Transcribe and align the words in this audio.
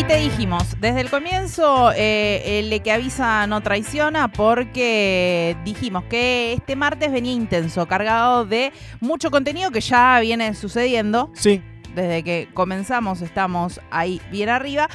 Y 0.00 0.04
te 0.04 0.16
dijimos, 0.16 0.80
desde 0.80 1.02
el 1.02 1.10
comienzo, 1.10 1.92
eh, 1.94 2.58
el 2.58 2.80
que 2.80 2.90
avisa 2.90 3.46
no 3.46 3.60
traiciona, 3.60 4.28
porque 4.32 5.54
dijimos 5.62 6.04
que 6.04 6.54
este 6.54 6.74
martes 6.74 7.12
venía 7.12 7.34
intenso, 7.34 7.86
cargado 7.86 8.46
de 8.46 8.72
mucho 9.00 9.30
contenido 9.30 9.70
que 9.70 9.82
ya 9.82 10.18
viene 10.20 10.54
sucediendo. 10.54 11.30
Sí. 11.34 11.60
Desde 11.94 12.22
que 12.22 12.48
comenzamos 12.54 13.20
estamos 13.20 13.78
ahí 13.90 14.22
bien 14.30 14.48
arriba. 14.48 14.88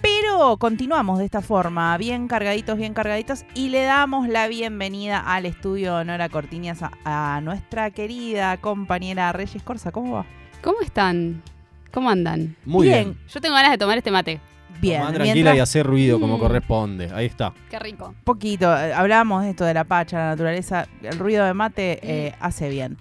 Pero 0.00 0.56
continuamos 0.58 1.18
de 1.18 1.24
esta 1.24 1.42
forma, 1.42 1.98
bien 1.98 2.28
cargaditos, 2.28 2.78
bien 2.78 2.94
cargaditos, 2.94 3.44
y 3.54 3.70
le 3.70 3.82
damos 3.82 4.28
la 4.28 4.46
bienvenida 4.46 5.18
al 5.18 5.44
estudio 5.44 6.04
Nora 6.04 6.28
Cortiñas 6.28 6.84
a, 6.84 6.92
a 7.04 7.40
nuestra 7.40 7.90
querida 7.90 8.56
compañera 8.58 9.32
Reyes 9.32 9.64
Corsa. 9.64 9.90
¿Cómo 9.90 10.12
va? 10.12 10.26
¿Cómo 10.62 10.82
están? 10.82 11.42
¿Cómo 11.90 12.10
andan? 12.10 12.54
Muy 12.64 12.86
bien. 12.86 13.18
Yo 13.28 13.40
tengo 13.40 13.56
ganas 13.56 13.72
de 13.72 13.78
tomar 13.78 13.98
este 13.98 14.12
mate. 14.12 14.40
Bien. 14.80 15.00
Tomá 15.00 15.12
tranquila 15.12 15.34
mientras- 15.34 15.56
y 15.56 15.60
hacer 15.60 15.86
ruido 15.86 16.18
como 16.20 16.36
Mm. 16.36 16.40
corresponde. 16.40 17.10
Ahí 17.14 17.26
está. 17.26 17.52
Qué 17.70 17.78
rico. 17.78 18.14
poquito, 18.24 18.66
eh, 18.76 18.92
hablábamos 18.92 19.44
de 19.44 19.50
esto 19.50 19.64
de 19.64 19.74
la 19.74 19.84
pacha, 19.84 20.18
la 20.18 20.26
naturaleza, 20.30 20.86
el 21.02 21.18
ruido 21.18 21.44
de 21.44 21.54
mate 21.54 21.98
eh, 22.02 22.34
hace 22.40 22.68
bien. 22.68 22.96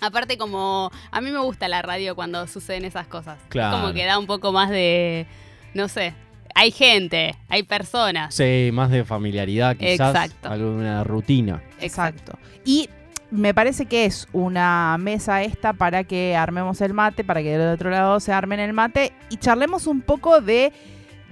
Aparte 0.00 0.36
como 0.36 0.90
a 1.10 1.20
mí 1.22 1.30
me 1.30 1.38
gusta 1.40 1.68
la 1.68 1.80
radio 1.80 2.14
cuando 2.14 2.46
suceden 2.46 2.84
esas 2.84 3.06
cosas. 3.06 3.38
Claro. 3.48 3.80
Como 3.80 3.94
que 3.94 4.04
da 4.04 4.18
un 4.18 4.26
poco 4.26 4.52
más 4.52 4.68
de, 4.68 5.26
no 5.72 5.88
sé, 5.88 6.12
hay 6.54 6.70
gente, 6.70 7.34
hay 7.48 7.62
personas. 7.62 8.34
Sí, 8.34 8.70
más 8.72 8.90
de 8.90 9.04
familiaridad 9.04 9.74
quizás. 9.76 10.14
Exacto. 10.14 10.50
Alguna 10.50 11.02
rutina. 11.02 11.62
Exacto. 11.80 12.38
Y 12.64 12.90
me 13.30 13.54
parece 13.54 13.86
que 13.86 14.04
es 14.04 14.28
una 14.32 14.96
mesa 14.98 15.42
esta 15.42 15.72
para 15.72 16.04
que 16.04 16.36
armemos 16.36 16.80
el 16.82 16.92
mate, 16.92 17.24
para 17.24 17.42
que 17.42 17.56
del 17.56 17.74
otro 17.74 17.88
lado 17.90 18.20
se 18.20 18.32
armen 18.32 18.60
el 18.60 18.72
mate 18.74 19.12
y 19.30 19.38
charlemos 19.38 19.86
un 19.86 20.02
poco 20.02 20.40
de, 20.42 20.72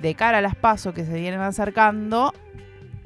de 0.01 0.15
cara 0.15 0.39
a 0.39 0.43
las 0.43 0.55
pasos 0.57 0.95
que 0.95 1.05
se 1.05 1.15
vienen 1.15 1.41
acercando, 1.41 2.33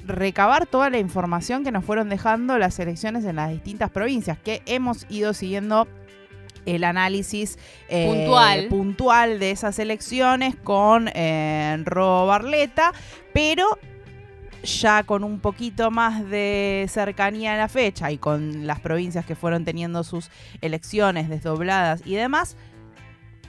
recabar 0.05 0.65
toda 0.65 0.89
la 0.89 0.97
información 0.97 1.63
que 1.63 1.71
nos 1.71 1.85
fueron 1.85 2.09
dejando 2.09 2.57
las 2.57 2.79
elecciones 2.79 3.25
en 3.25 3.37
las 3.37 3.51
distintas 3.51 3.89
provincias, 3.89 4.37
que 4.37 4.61
hemos 4.65 5.05
ido 5.09 5.33
siguiendo 5.33 5.87
el 6.65 6.83
análisis 6.83 7.57
eh, 7.87 8.07
Puntual. 8.07 8.67
puntual 8.67 9.39
de 9.39 9.51
esas 9.51 9.79
elecciones 9.79 10.55
con 10.55 11.09
eh, 11.13 11.77
Ro 11.85 12.25
Barleta, 12.25 12.93
pero 13.33 13.79
ya 14.63 15.03
con 15.03 15.23
un 15.23 15.39
poquito 15.39 15.89
más 15.89 16.27
de 16.29 16.85
cercanía 16.89 17.53
a 17.53 17.57
la 17.57 17.69
fecha 17.69 18.11
y 18.11 18.17
con 18.17 18.67
las 18.67 18.79
provincias 18.79 19.25
que 19.25 19.35
fueron 19.35 19.63
teniendo 19.63 20.03
sus 20.03 20.29
elecciones 20.61 21.29
desdobladas 21.29 22.01
y 22.05 22.15
demás, 22.15 22.57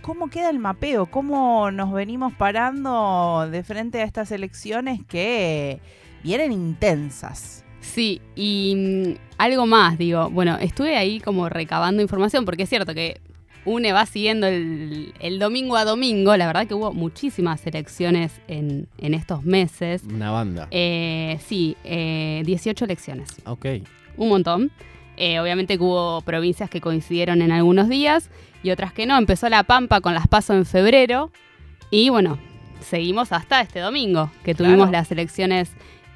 ¿cómo 0.02 0.28
queda 0.28 0.50
el 0.50 0.58
mapeo? 0.58 1.06
¿Cómo 1.06 1.70
nos 1.70 1.92
venimos 1.92 2.32
parando 2.34 3.48
de 3.50 3.62
frente 3.62 4.00
a 4.00 4.04
estas 4.04 4.30
elecciones 4.32 5.00
que 5.06 5.80
vienen 6.22 6.52
intensas? 6.52 7.64
Sí, 7.80 8.20
y 8.36 8.74
mm, 8.76 9.18
algo 9.38 9.66
más, 9.66 9.98
digo, 9.98 10.30
bueno, 10.30 10.58
estuve 10.58 10.96
ahí 10.96 11.20
como 11.20 11.48
recabando 11.48 12.02
información, 12.02 12.44
porque 12.44 12.64
es 12.64 12.68
cierto 12.68 12.94
que 12.94 13.20
UNE 13.64 13.92
va 13.92 14.06
siguiendo 14.06 14.46
el, 14.46 15.12
el 15.20 15.38
domingo 15.38 15.76
a 15.76 15.84
domingo, 15.84 16.36
la 16.36 16.46
verdad 16.46 16.66
que 16.66 16.74
hubo 16.74 16.92
muchísimas 16.92 17.66
elecciones 17.66 18.32
en, 18.48 18.88
en 18.98 19.14
estos 19.14 19.44
meses. 19.44 20.02
Una 20.04 20.30
banda. 20.30 20.68
Eh, 20.70 21.38
sí, 21.46 21.76
eh, 21.84 22.42
18 22.44 22.84
elecciones. 22.84 23.30
Ok. 23.44 23.66
un 24.16 24.28
montón. 24.28 24.70
Eh, 25.22 25.38
obviamente 25.38 25.76
que 25.76 25.84
hubo 25.84 26.22
provincias 26.22 26.70
que 26.70 26.80
coincidieron 26.80 27.42
en 27.42 27.52
algunos 27.52 27.88
días 27.90 28.30
y 28.62 28.70
otras 28.70 28.92
que 28.94 29.04
no. 29.04 29.18
Empezó 29.18 29.48
la 29.50 29.62
Pampa 29.64 30.00
con 30.00 30.14
las 30.14 30.26
PASO 30.26 30.54
en 30.54 30.64
febrero 30.64 31.30
y 31.90 32.08
bueno, 32.08 32.38
seguimos 32.80 33.30
hasta 33.30 33.60
este 33.60 33.80
domingo, 33.80 34.30
que 34.44 34.54
Claro. 34.54 34.72
tuvimos 34.72 34.91
las 34.91 35.12
elecciones 35.12 35.70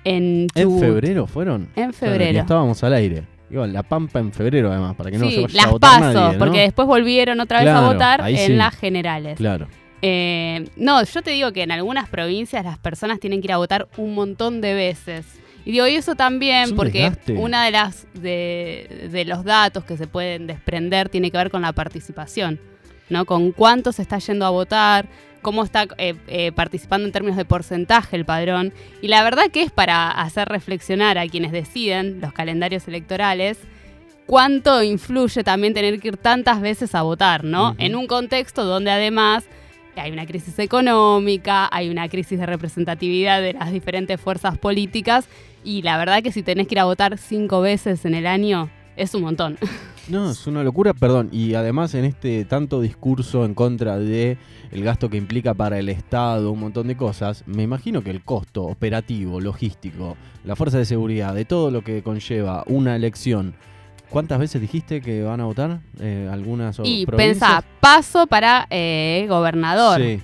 en 0.05 0.47
¿En 0.55 0.79
febrero 0.81 1.27
fueron? 1.27 1.69
En 1.77 1.91
Claro, 1.91 1.93
febrero. 1.93 2.33
y 2.33 2.41
estábamos 2.41 2.83
al 2.83 2.95
aire. 2.95 3.25
Igual, 3.51 3.75
la 3.75 3.83
pampa 3.83 4.21
en 4.21 4.33
febrero 4.33 4.71
además, 4.73 4.95
para 4.97 5.11
que 5.11 5.19
no 5.19 5.27
se 5.27 5.31
sí, 5.33 5.43
vaya 5.43 5.55
las 5.57 5.67
a 5.67 5.71
votar 5.71 6.01
PASO, 6.01 6.13
nadie, 6.21 6.33
¿no? 6.33 6.39
porque 6.39 6.61
después 6.61 6.89
volvieron 6.89 7.41
otra 7.41 7.59
vez 7.59 7.67
Claro, 7.67 7.87
a 7.87 7.93
votar 7.93 8.29
en 8.29 8.37
sí. 8.39 8.53
las 8.55 8.75
generales. 8.75 9.37
Claro. 9.37 9.69
Eh, 10.01 10.67
no, 10.77 11.03
yo 11.05 11.23
te 11.23 11.31
digo 11.31 11.53
que 11.53 11.63
en 11.63 11.71
algunas 11.73 12.09
provincias 12.09 12.65
las 12.65 12.79
personas 12.79 13.21
tienen 13.21 13.41
que 13.41 13.47
ir 13.49 13.53
a 13.53 13.59
votar 13.59 13.87
un 13.99 14.15
montón 14.15 14.61
de 14.63 14.75
veces. 14.75 15.27
Y 15.65 15.73
digo, 15.73 15.87
y 15.87 15.95
eso 15.97 16.13
Es 16.13 16.17
también 16.17 16.71
un 16.71 16.77
porque 16.77 16.99
desgaste. 17.05 17.33
una 17.35 17.65
de 17.65 17.71
las 17.71 18.07
de, 18.15 19.09
de 19.11 19.25
los 19.25 19.45
datos 19.45 19.85
que 19.85 19.97
se 19.97 20.07
pueden 20.07 20.47
desprender 20.47 21.09
tiene 21.09 21.31
que 21.31 21.39
ver 21.39 21.51
con 21.51 21.63
la 21.63 21.73
participación, 21.73 22.61
¿no? 23.09 23.25
Con 23.25 23.53
cuánto 23.53 23.93
se 23.93 24.03
está 24.03 24.19
yendo 24.19 24.45
a 24.45 24.51
votar, 24.51 25.07
cómo 25.43 25.63
está 25.63 25.87
eh, 25.99 26.15
eh, 26.27 26.53
participando 26.53 27.07
en 27.07 27.13
términos 27.13 27.37
de 27.37 27.45
porcentaje 27.45 28.17
el 28.17 28.25
padrón. 28.25 28.73
Y 29.03 29.09
la 29.09 29.23
verdad 29.23 29.51
que 29.53 29.63
es 29.63 29.71
para 29.71 30.11
hacer 30.11 30.49
reflexionar 30.49 31.19
a 31.19 31.27
quienes 31.29 31.53
deciden 31.53 32.21
los 32.21 32.33
calendarios 32.33 32.89
electorales 32.89 33.59
cuánto 34.27 34.83
influye 34.83 35.45
también 35.45 35.75
tener 35.75 36.01
que 36.01 36.09
ir 36.09 36.17
tantas 36.17 36.61
veces 36.61 36.95
a 36.95 37.03
votar, 37.03 37.45
¿no? 37.45 37.75
En 37.79 37.95
un 37.95 38.07
contexto 38.07 38.65
donde 38.65 38.91
además 38.91 39.45
hay 39.97 40.11
una 40.11 40.27
crisis 40.27 40.59
económica, 40.59 41.69
hay 41.71 41.89
una 41.89 42.09
crisis 42.09 42.39
de 42.39 42.47
representatividad 42.47 43.41
de 43.41 43.53
las 43.53 43.71
diferentes 43.71 44.21
fuerzas 44.21 44.59
políticas 44.59 45.29
y 45.65 45.83
la 45.83 45.97
verdad 45.99 46.23
que 46.23 46.33
si 46.33 46.43
tenés 46.43 46.67
que 46.69 46.75
ir 46.75 46.81
a 46.81 46.85
votar 46.85 47.19
cinco 47.19 47.61
veces 47.61 48.05
en 48.05 48.15
el 48.15 48.27
año 48.27 48.71
es 48.97 49.15
un 49.15 49.23
montón. 49.23 49.59
No, 50.07 50.31
es 50.33 50.47
una 50.47 50.63
locura, 50.63 50.93
perdón. 50.93 51.31
Y 51.33 51.55
además 51.55 51.95
en 51.95 52.05
este 52.05 52.45
tanto 52.45 52.83
discurso 52.83 53.47
en 53.47 53.55
contra 53.55 53.99
de 53.99 54.37
el 54.71 54.85
gasto 54.85 55.09
que 55.09 55.17
implica 55.17 55.55
para 55.55 55.79
el 55.79 55.89
Estado, 55.89 56.51
un 56.53 56.61
montón 56.61 56.89
de 56.89 56.95
cosas, 56.95 57.43
me 57.47 57.63
imagino 57.63 58.03
que 58.05 58.11
el 58.11 58.23
costo 58.23 58.65
operativo, 58.65 59.41
logístico, 59.41 60.19
la 60.45 60.57
fuerza 60.57 60.77
de 60.77 60.85
seguridad, 60.85 61.35
de 61.35 61.47
todo 61.47 61.71
lo 61.71 61.83
que 61.83 62.03
conlleva 62.03 62.65
una 62.67 62.97
elección. 62.97 63.55
¿Cuántas 64.11 64.39
veces 64.41 64.61
dijiste 64.61 65.01
que 65.01 65.23
van 65.23 65.41
a 65.41 65.47
votar? 65.47 65.81
Eh, 65.99 66.29
¿Algunas 66.31 66.79
y 66.85 67.07
provincias? 67.07 67.39
pensá, 67.39 67.65
paso 67.81 68.27
para 68.27 68.67
eh, 68.69 69.25
gobernador, 69.27 70.03
Sí, 70.03 70.21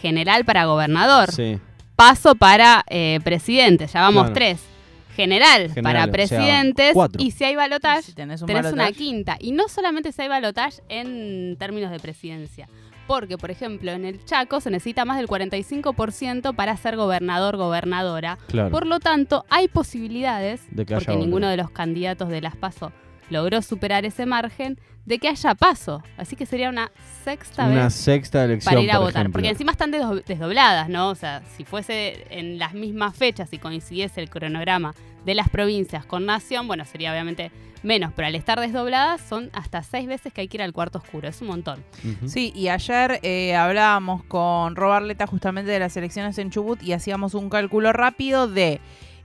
general 0.00 0.44
para 0.44 0.64
gobernador, 0.64 1.30
sí. 1.30 1.56
paso 1.94 2.34
para 2.34 2.84
eh, 2.88 3.20
presidente, 3.22 3.86
ya 3.86 4.00
vamos 4.00 4.22
Claro. 4.22 4.34
tres. 4.34 4.60
General, 5.16 5.68
General, 5.68 5.82
para 5.82 6.00
o 6.00 6.04
sea, 6.04 6.12
presidentes 6.12 6.94
y 7.18 7.30
si 7.32 7.44
hay 7.44 7.56
balotaje 7.56 8.02
Si 8.02 8.12
tenés 8.12 8.40
un 8.40 8.46
tenés 8.46 8.72
una 8.72 8.92
quinta. 8.92 9.36
Y 9.40 9.52
no 9.52 9.68
solamente 9.68 10.12
si 10.12 10.22
hay 10.22 10.28
balotaje 10.28 10.82
en 10.88 11.56
términos 11.58 11.90
de 11.90 11.98
presidencia. 11.98 12.68
Porque, 13.06 13.36
por 13.36 13.50
ejemplo, 13.50 13.90
en 13.90 14.04
el 14.04 14.24
Chaco 14.24 14.60
se 14.60 14.70
necesita 14.70 15.04
más 15.04 15.16
del 15.16 15.26
45% 15.26 16.54
para 16.54 16.76
ser 16.76 16.94
gobernador, 16.94 17.56
gobernadora. 17.56 18.38
Claro. 18.46 18.70
Por 18.70 18.86
lo 18.86 19.00
tanto, 19.00 19.44
hay 19.50 19.66
posibilidades, 19.66 20.62
De 20.70 20.86
que 20.86 20.94
porque 20.94 21.10
haya 21.10 21.18
ninguno 21.18 21.48
de 21.48 21.56
los 21.56 21.70
candidatos 21.70 22.28
de 22.28 22.40
las 22.40 22.54
PASO 22.54 22.92
logró 23.30 23.62
superar 23.62 24.04
ese 24.04 24.26
margen, 24.26 24.78
de 25.06 25.18
que 25.18 25.28
haya 25.28 25.54
paso. 25.54 26.02
Así 26.16 26.36
que 26.36 26.46
sería 26.46 26.68
una 26.68 26.90
sexta 27.24 27.66
Una 27.66 27.84
vez 27.84 27.94
sexta 27.94 28.44
elección. 28.44 28.70
para 28.72 28.82
ir 28.82 28.90
a 28.90 28.96
por 28.96 29.06
votar. 29.06 29.22
ejemplo. 29.22 29.32
Porque 29.38 29.48
encima 29.48 29.72
están 29.72 29.92
desdo- 29.92 30.22
desdobladas, 30.24 30.88
¿no? 30.88 31.08
O 31.10 31.14
sea, 31.14 31.42
si 31.56 31.64
fuese 31.64 32.26
en 32.30 32.58
las 32.58 32.74
mismas 32.74 33.16
fechas 33.16 33.52
y 33.52 33.58
coincidiese 33.58 34.20
el 34.20 34.30
cronograma 34.30 34.94
de 35.24 35.34
las 35.34 35.48
provincias 35.48 36.06
con 36.06 36.26
Nación, 36.26 36.66
bueno, 36.66 36.84
sería 36.84 37.12
obviamente 37.12 37.50
menos. 37.82 38.12
Pero 38.14 38.28
al 38.28 38.34
estar 38.34 38.60
desdobladas 38.60 39.20
son 39.20 39.50
hasta 39.52 39.82
seis 39.82 40.06
veces 40.06 40.32
que 40.32 40.42
hay 40.42 40.48
que 40.48 40.58
ir 40.58 40.62
al 40.62 40.72
cuarto 40.72 40.98
oscuro. 40.98 41.28
Es 41.28 41.40
un 41.40 41.48
montón. 41.48 41.82
Sí, 42.26 42.52
y 42.54 42.68
ayer 42.68 43.20
eh, 43.22 43.54
hablábamos 43.56 44.22
con 44.24 44.76
Robarleta 44.76 45.26
justamente 45.26 45.70
de 45.70 45.78
las 45.78 45.96
elecciones 45.96 46.38
en 46.38 46.50
Chubut 46.50 46.82
y 46.82 46.92
hacíamos 46.92 47.34
un 47.34 47.50
cálculo 47.50 47.92
rápido 47.92 48.48
de 48.48 48.80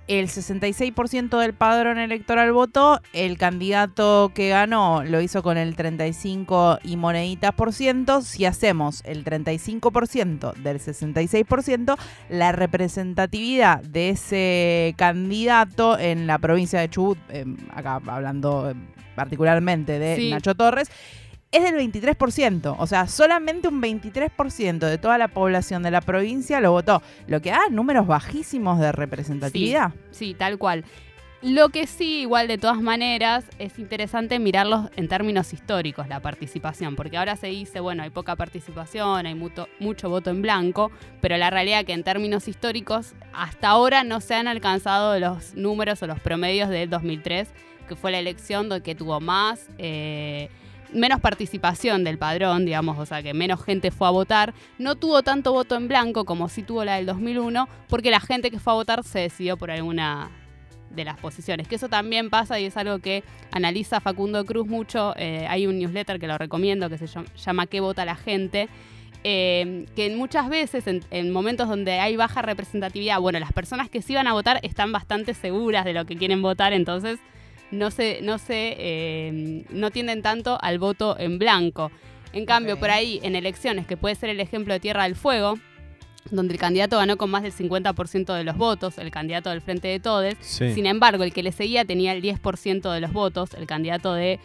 el 0.07 0.27
66% 0.27 1.39
del 1.39 1.53
padrón 1.53 1.97
electoral 1.97 2.51
votó, 2.51 3.01
el 3.13 3.37
candidato 3.37 4.31
que 4.35 4.49
ganó 4.49 5.03
lo 5.03 5.21
hizo 5.21 5.41
con 5.41 5.57
el 5.57 5.75
35 5.75 6.79
y 6.83 6.95
moneditas 6.95 7.53
por 7.53 7.73
ciento, 7.73 8.21
si 8.21 8.45
hacemos 8.45 9.01
el 9.05 9.23
35% 9.23 10.53
del 10.55 10.79
66%, 10.79 11.97
la 12.29 12.51
representatividad 12.51 13.81
de 13.81 14.09
ese 14.09 14.93
candidato 14.97 15.97
en 15.97 16.27
la 16.27 16.37
provincia 16.37 16.79
de 16.79 16.89
Chubut, 16.89 17.17
eh, 17.29 17.45
acá 17.73 17.99
hablando 18.07 18.69
eh, 18.69 18.75
particularmente 19.15 19.97
de 19.97 20.15
Sí. 20.17 20.29
Nacho 20.29 20.55
Torres, 20.55 20.89
es 21.55 21.63
del 21.63 21.75
23%. 21.75 22.75
O 22.77 22.87
sea, 22.87 23.07
solamente 23.07 23.67
un 23.67 23.81
23% 23.81 24.79
de 24.79 24.97
toda 24.97 25.17
la 25.17 25.27
población 25.27 25.83
de 25.83 25.91
la 25.91 26.01
provincia 26.01 26.59
lo 26.59 26.71
votó. 26.71 27.01
Lo 27.27 27.41
que 27.41 27.51
da 27.51 27.69
números 27.69 28.07
bajísimos 28.07 28.79
de 28.79 28.91
representatividad. 28.91 29.93
Sí, 30.11 30.33
tal 30.33 30.57
cual. 30.57 30.83
Lo 31.41 31.69
que 31.69 31.85
sí, 31.85 32.21
igual 32.21 32.47
de 32.47 32.57
todas 32.57 32.81
maneras, 32.81 33.45
es 33.59 33.77
interesante 33.77 34.39
mirarlos 34.39 34.89
en 34.95 35.07
términos 35.07 35.53
históricos, 35.53 36.07
la 36.07 36.19
participación, 36.19 36.95
porque 36.95 37.17
ahora 37.17 37.35
se 37.35 37.47
dice, 37.47 37.79
bueno, 37.81 38.01
hay 38.01 38.09
poca 38.09 38.35
participación, 38.35 39.27
hay 39.27 39.35
mucho, 39.35 40.09
voto 40.09 40.31
en 40.31 40.41
blanco, 40.41 40.91
pero 41.21 41.37
la 41.37 41.51
realidad 41.51 41.85
que 41.85 41.93
en 41.93 42.03
términos 42.03 42.47
históricos, 42.47 43.13
hasta 43.31 43.67
ahora 43.67 44.03
no 44.03 44.21
se 44.21 44.33
han 44.33 44.47
alcanzado 44.47 45.19
los 45.19 45.53
números 45.53 46.01
o 46.01 46.07
los 46.07 46.19
promedios 46.19 46.69
del 46.69 46.89
2003, 46.89 47.47
que 47.87 47.95
fue 47.95 48.11
la 48.11 48.17
elección 48.17 48.69
que 48.81 48.95
tuvo 48.95 49.19
más... 49.21 49.69
eh, 49.77 50.49
menos 50.95 51.19
participación 51.19 52.03
del 52.03 52.17
padrón, 52.17 52.65
digamos, 52.65 52.97
o 52.97 53.05
sea 53.05 53.21
que 53.21 53.33
menos 53.33 53.63
gente 53.63 53.91
fue 53.91 54.07
a 54.07 54.11
votar, 54.11 54.53
no 54.79 54.95
tuvo 54.95 55.21
tanto 55.21 55.51
voto 55.51 55.75
en 55.75 55.87
blanco 55.87 56.25
como 56.25 56.49
sí 56.49 56.63
tuvo 56.63 56.83
la 56.83 56.95
del 56.95 57.05
2001, 57.05 57.67
porque 57.87 58.09
la 58.09 58.19
gente 58.19 58.49
que 58.49 58.59
fue 58.59 58.73
a 58.73 58.75
votar 58.75 59.03
se 59.03 59.19
decidió 59.19 59.57
por 59.57 59.71
alguna 59.71 60.31
de 60.89 61.03
las 61.03 61.19
posiciones, 61.19 61.67
que 61.67 61.75
eso 61.75 61.89
también 61.89 62.29
pasa 62.29 62.59
y 62.59 62.65
es 62.65 62.77
algo 62.77 62.99
que 62.99 63.23
analiza 63.51 63.99
Facundo 63.99 64.45
Cruz 64.45 64.67
mucho, 64.67 65.13
eh, 65.17 65.45
hay 65.49 65.67
un 65.67 65.77
newsletter 65.77 66.19
que 66.19 66.27
lo 66.27 66.37
recomiendo 66.37 66.89
que 66.89 66.97
se 66.97 67.07
llama 67.07 67.67
¿Qué 67.67 67.81
vota 67.81 68.05
la 68.05 68.15
gente? 68.15 68.69
Eh, 69.27 69.87
que 69.95 70.15
muchas 70.15 70.49
veces 70.49 70.85
en, 70.85 71.01
en, 71.09 71.31
momentos 71.31 71.67
donde 71.67 71.93
hay 71.93 72.15
baja 72.15 72.43
representatividad, 72.43 73.19
bueno, 73.19 73.39
las 73.39 73.51
personas 73.51 73.89
que 73.89 74.03
sí 74.03 74.13
van 74.13 74.27
a 74.27 74.33
votar 74.33 74.59
están 74.61 74.91
bastante 74.91 75.33
seguras 75.33 75.83
de 75.83 75.93
lo 75.93 76.05
que 76.05 76.15
quieren 76.15 76.43
votar, 76.43 76.73
entonces 76.73 77.19
no 77.75 77.91
se, 77.91 78.19
no 78.21 78.37
se, 78.37 78.75
eh, 78.77 79.65
no 79.69 79.91
tienden 79.91 80.21
tanto 80.21 80.57
al 80.61 80.79
voto 80.79 81.17
en 81.19 81.37
blanco. 81.37 81.91
En 82.33 82.45
cambio, 82.45 82.77
por 82.77 82.89
ahí, 82.89 83.19
en 83.23 83.35
elecciones, 83.35 83.87
que 83.87 83.95
puede 83.95 84.15
ser 84.15 84.29
el 84.29 84.39
ejemplo 84.39 84.73
de 84.73 84.79
Tierra 84.79 85.03
del 85.03 85.15
Fuego, 85.15 85.55
donde 86.31 86.53
el 86.53 86.59
candidato 86.59 86.97
ganó 86.97 87.17
con 87.17 87.29
más 87.29 87.43
del 87.43 87.53
50% 87.53 88.33
de 88.33 88.43
los 88.43 88.57
votos, 88.57 88.97
el 88.97 89.11
candidato 89.11 89.49
del 89.49 89.61
Frente 89.61 89.87
de 89.87 89.99
Todes. 89.99 90.35
Sin 90.41 90.85
embargo, 90.85 91.23
el 91.23 91.33
que 91.33 91.43
le 91.43 91.51
seguía 91.51 91.85
tenía 91.85 92.11
el 92.13 92.21
10% 92.21 92.91
de 92.91 92.99
los 92.99 93.13
votos, 93.13 93.53
el 93.53 93.67
candidato 93.67 94.13
de, 94.13 94.39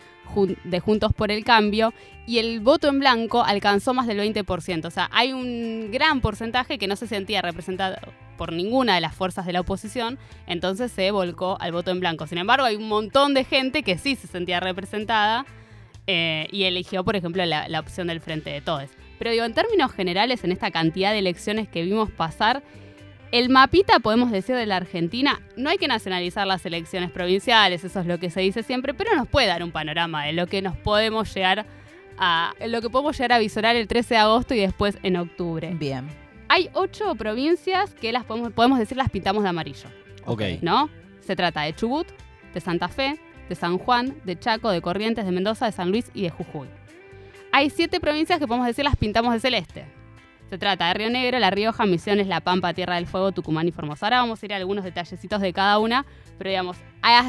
de, 0.65 0.81
Juntos 0.81 1.13
por 1.13 1.31
el 1.31 1.45
Cambio, 1.45 1.93
y 2.27 2.39
el 2.39 2.61
voto 2.61 2.89
en 2.89 3.01
blanco 3.01 3.43
alcanzó 3.43 3.95
más 3.95 4.07
del 4.07 4.19
20%. 4.19 4.85
O 4.85 4.91
sea, 4.91 5.09
hay 5.13 5.33
un 5.33 5.91
gran 5.91 6.21
porcentaje 6.21 6.79
que 6.79 6.87
no 6.87 6.97
se 6.97 7.07
sentía 7.07 7.43
representado 7.43 7.97
por 8.41 8.55
ninguna 8.55 8.95
de 8.95 9.03
las 9.03 9.15
fuerzas 9.15 9.45
de 9.45 9.53
la 9.53 9.61
oposición, 9.61 10.19
entonces 10.47 10.91
se 10.91 11.11
volcó 11.11 11.59
al 11.61 11.73
voto 11.73 11.91
en 11.91 12.01
blanco. 12.01 12.27
Sin 12.27 12.39
embargo, 12.39 12.65
hay 12.65 12.75
un 12.75 12.89
montón 12.89 13.35
de 13.35 13.45
gente 13.45 13.83
que 13.83 13.99
sí 13.99 14.17
se 14.17 14.29
sentía 14.29 14.61
representada 14.61 15.45
eh, 16.07 16.47
y 16.51 16.63
eligió, 16.63 17.05
por 17.05 17.17
ejemplo, 17.17 17.45
la, 17.45 17.69
la 17.69 17.81
opción 17.81 18.07
del 18.07 18.23
Frente 18.23 18.49
de 18.49 18.63
Todes. 18.63 18.93
Pero 19.19 19.31
digo, 19.31 19.45
en 19.45 19.53
términos 19.53 19.93
generales, 19.93 20.43
en 20.43 20.53
esta 20.53 20.71
cantidad 20.71 21.13
de 21.13 21.19
elecciones 21.19 21.69
que 21.69 21.83
vimos 21.83 22.11
pasar, 22.11 22.63
el 23.31 23.51
mapita, 23.51 23.99
podemos 23.99 24.31
decir, 24.31 24.57
de 24.57 24.65
la 24.65 24.77
Argentina, 24.77 25.43
no 25.59 25.69
hay 25.69 25.77
que 25.77 25.87
nacionalizar 25.87 26.47
las 26.47 26.65
elecciones 26.65 27.11
provinciales, 27.11 27.85
eso 27.85 28.01
es 28.01 28.07
lo 28.07 28.19
que 28.19 28.31
se 28.31 28.41
dice 28.41 28.63
siempre, 28.63 28.95
pero 28.95 29.15
nos 29.17 29.29
puede 29.29 29.49
dar 29.49 29.63
un 29.63 29.71
panorama 29.71 30.25
de 30.25 30.33
lo 30.33 30.47
que 30.47 30.63
nos 30.63 30.79
podemos 30.79 31.35
llegar 31.35 31.67
a, 32.17 32.55
lo 32.67 32.81
que 32.81 32.89
podemos 32.89 33.19
llegar 33.19 33.33
a 33.33 33.39
visorar 33.39 33.77
el 33.77 33.87
13 33.87 34.15
de 34.15 34.21
agosto 34.21 34.55
y 34.55 34.61
después 34.61 34.97
en 35.03 35.19
octubre. 35.19 35.75
Bien. 35.75 36.20
Hay 36.51 36.69
ocho 36.75 37.15
provincias 37.15 37.95
que 37.95 38.13
las 38.13 38.25
podemos, 38.25 38.53
podemos 38.53 38.79
decir 38.79 38.97
las 38.97 39.09
pintamos 39.09 39.43
de 39.43 39.49
amarillo. 39.49 39.89
Ok. 40.27 40.43
¿No? 40.61 40.91
Se 41.21 41.35
trata 41.35 41.63
de 41.63 41.75
Chubut, 41.75 42.07
de 42.53 42.61
Santa 42.61 42.89
Fe, 42.89 43.19
de 43.49 43.55
San 43.55 43.79
Juan, 43.79 44.17
de 44.25 44.39
Chaco, 44.39 44.71
de 44.71 44.83
Corrientes, 44.83 45.25
de 45.25 45.33
Mendoza, 45.33 45.67
de 45.67 45.73
San 45.73 45.91
Luis 45.91 46.11
y 46.13 46.23
de 46.23 46.31
Jujuy 46.31 46.69
hay 47.53 47.71
siete 47.71 48.01
provincias 48.01 48.39
que 48.39 48.47
podemos 48.47 48.67
decir 48.67 48.85
las 48.85 48.97
pintamos 48.97 49.33
de 49.33 49.41
celeste. 49.41 49.85
Se 50.49 50.59
trata 50.59 50.89
de 50.89 50.95
Río 50.95 51.11
Negro, 51.11 51.39
La 51.39 51.51
Rioja, 51.51 51.87
Misiones, 51.87 52.27
La 52.27 52.41
Pampa, 52.41 52.75
Tierra 52.75 52.97
del 52.97 53.07
Fuego, 53.07 53.33
Tucumán 53.33 53.69
y 53.69 53.73
Formosa. 53.73 54.07
Ahora 54.07 54.21
vamos 54.21 54.43
a 54.43 54.47
ir 54.47 54.53
a 54.53 54.57
algunos 54.57 54.85
detallecitos 54.85 55.41
de 55.41 55.53
cada 55.53 55.79
una, 55.79 56.07
pero 56.39 56.51
digamos, 56.51 56.77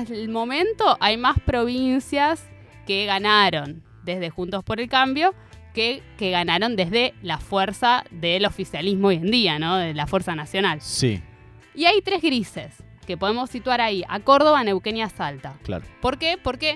el 0.09 0.29
momento 0.29 0.97
hay 0.99 1.17
más 1.17 1.39
provincias 1.39 2.47
que 2.87 3.05
ganaron 3.05 3.83
desde 4.03 4.31
Juntos 4.31 4.63
por 4.63 4.79
el 4.79 4.89
Cambio 4.89 5.35
que, 5.73 6.03
que 6.17 6.31
ganaron 6.31 6.75
desde 6.75 7.13
la 7.21 7.37
fuerza 7.37 8.03
del 8.11 8.45
oficialismo 8.45 9.09
hoy 9.09 9.15
en 9.15 9.31
día, 9.31 9.59
¿no? 9.59 9.77
De 9.77 9.93
la 9.93 10.07
fuerza 10.07 10.35
nacional. 10.35 10.81
Sí. 10.81 11.21
Y 11.73 11.85
hay 11.85 12.01
tres 12.01 12.21
grises 12.21 12.83
que 13.05 13.17
podemos 13.17 13.49
situar 13.49 13.81
ahí, 13.81 14.03
a 14.07 14.19
Córdoba, 14.19 14.63
Neuquén 14.63 14.97
y 14.97 15.01
a 15.01 15.09
Salta. 15.09 15.57
Claro. 15.63 15.85
¿Por 16.01 16.17
qué? 16.17 16.37
Porque 16.41 16.75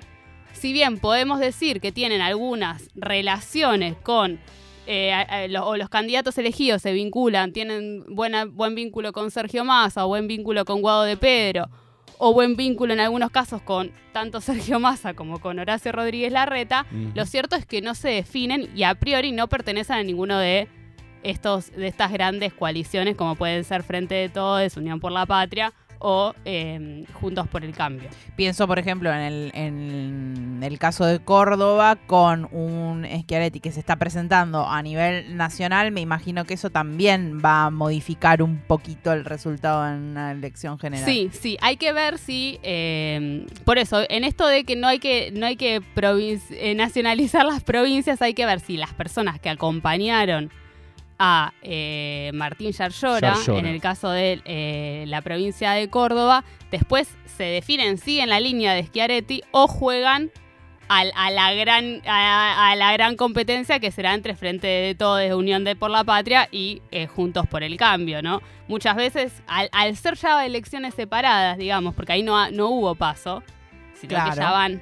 si 0.53 0.73
bien 0.73 0.97
podemos 0.97 1.39
decir 1.39 1.81
que 1.81 1.91
tienen 1.91 2.21
algunas 2.21 2.89
relaciones 2.95 3.95
con 3.97 4.39
eh, 4.87 5.55
o 5.61 5.77
los 5.77 5.89
candidatos 5.89 6.37
elegidos 6.37 6.81
se 6.81 6.93
vinculan, 6.93 7.51
tienen 7.51 8.03
buena, 8.07 8.45
buen 8.45 8.75
vínculo 8.75 9.13
con 9.13 9.31
Sergio 9.31 9.63
Massa, 9.63 10.05
o 10.05 10.09
buen 10.09 10.27
vínculo 10.27 10.63
con 10.65 10.81
Guado 10.81 11.03
de 11.03 11.17
Pedro, 11.17 11.69
o 12.17 12.33
buen 12.33 12.55
vínculo 12.55 12.93
en 12.93 12.99
algunos 12.99 13.31
casos 13.31 13.61
con 13.61 13.91
tanto 14.11 14.41
Sergio 14.41 14.79
Massa 14.79 15.13
como 15.13 15.39
con 15.39 15.59
Horacio 15.59 15.91
Rodríguez 15.91 16.31
Larreta, 16.31 16.85
lo 17.13 17.25
cierto 17.25 17.55
es 17.55 17.65
que 17.65 17.81
no 17.81 17.95
se 17.95 18.09
definen 18.09 18.69
y 18.75 18.83
a 18.83 18.95
priori 18.95 19.31
no 19.31 19.47
pertenecen 19.47 19.97
a 19.97 20.03
ninguno 20.03 20.37
de 20.37 20.67
estos 21.23 21.71
de 21.71 21.87
estas 21.87 22.11
grandes 22.11 22.53
coaliciones 22.53 23.15
como 23.15 23.35
pueden 23.35 23.63
ser 23.63 23.83
Frente 23.83 24.15
de 24.15 24.29
Todos, 24.29 24.77
Unión 24.77 24.99
por 24.99 25.11
la 25.11 25.25
Patria 25.25 25.73
o 26.07 26.35
em, 26.45 27.03
Juntos 27.13 27.47
por 27.47 27.65
el 27.65 27.73
Cambio. 27.73 28.07
Pienso, 28.35 28.67
por 28.67 28.77
ejemplo, 28.77 29.11
en 29.11 29.21
el, 29.21 29.51
en 29.55 30.59
el 30.61 30.77
caso 30.77 31.03
de 31.03 31.17
Córdoba 31.17 31.95
con 31.95 32.47
un 32.51 33.07
Schiaretti 33.07 33.59
que 33.59 33.71
se 33.71 33.79
está 33.79 33.95
presentando 33.95 34.67
a 34.67 34.83
nivel 34.83 35.35
nacional, 35.35 35.91
me 35.91 36.01
imagino 36.01 36.45
que 36.45 36.53
eso 36.53 36.69
también 36.69 37.41
va 37.43 37.65
a 37.65 37.69
modificar 37.71 38.43
un 38.43 38.59
poquito 38.59 39.13
el 39.13 39.25
resultado 39.25 39.87
en 39.87 40.11
una 40.11 40.31
elección 40.31 40.77
general. 40.77 41.05
Sí, 41.05 41.31
sí, 41.33 41.57
hay 41.59 41.77
que 41.77 41.91
ver 41.91 42.19
si, 42.19 42.59
em, 42.61 43.47
por 43.63 43.79
eso, 43.79 44.03
en 44.07 44.25
esto 44.25 44.45
de 44.45 44.63
que 44.63 44.75
no 44.75 44.87
hay 44.87 44.99
que, 44.99 45.31
no 45.31 45.47
hay 45.47 45.55
que 45.55 45.81
eh, 45.81 46.75
nacionalizar 46.75 47.45
las 47.45 47.63
provincias, 47.63 48.21
hay 48.21 48.35
que 48.35 48.45
ver 48.45 48.59
si 48.59 48.77
las 48.77 48.93
personas 48.93 49.39
que 49.39 49.49
acompañaron 49.49 50.51
a 51.17 51.53
eh, 51.61 52.31
Martín 52.33 52.71
Yarlora, 52.71 53.35
en 53.47 53.65
el 53.65 53.79
caso 53.79 54.09
de 54.09 54.41
eh, 54.45 55.05
la 55.07 55.21
provincia 55.21 55.71
de 55.71 55.89
Córdoba, 55.89 56.43
después 56.71 57.15
se 57.25 57.43
definen 57.43 57.97
si 57.97 58.19
en 58.19 58.29
la 58.29 58.39
línea 58.39 58.73
de 58.73 58.83
Schiaretti 58.83 59.43
o 59.51 59.67
juegan 59.67 60.31
a, 60.87 61.03
la 61.31 61.53
gran, 61.53 62.01
a, 62.05 62.75
la 62.77 62.93
gran 62.93 63.15
competencia 63.15 63.79
que 63.79 63.91
será 63.91 64.13
entre 64.13 64.35
Frente 64.35 64.67
de 64.67 64.93
Todos, 64.93 65.19
de 65.19 65.33
Unión 65.33 65.63
de 65.63 65.75
por 65.75 65.89
la 65.89 66.03
Patria 66.03 66.47
y 66.51 66.81
eh, 66.91 67.07
Juntos 67.07 67.47
por 67.47 67.63
el 67.63 67.75
Cambio, 67.77 68.21
¿no? 68.21 68.41
Muchas 68.67 68.95
veces, 68.95 69.41
al, 69.47 69.95
ser 69.95 70.15
ya 70.15 70.45
elecciones 70.45 70.93
separadas, 70.93 71.57
digamos, 71.57 71.95
porque 71.95 72.13
ahí 72.13 72.23
no, 72.23 72.51
no 72.51 72.69
hubo 72.69 72.93
paso, 72.93 73.41
sino 73.95 74.23
que 74.29 74.35
ya 74.35 74.51
van 74.51 74.81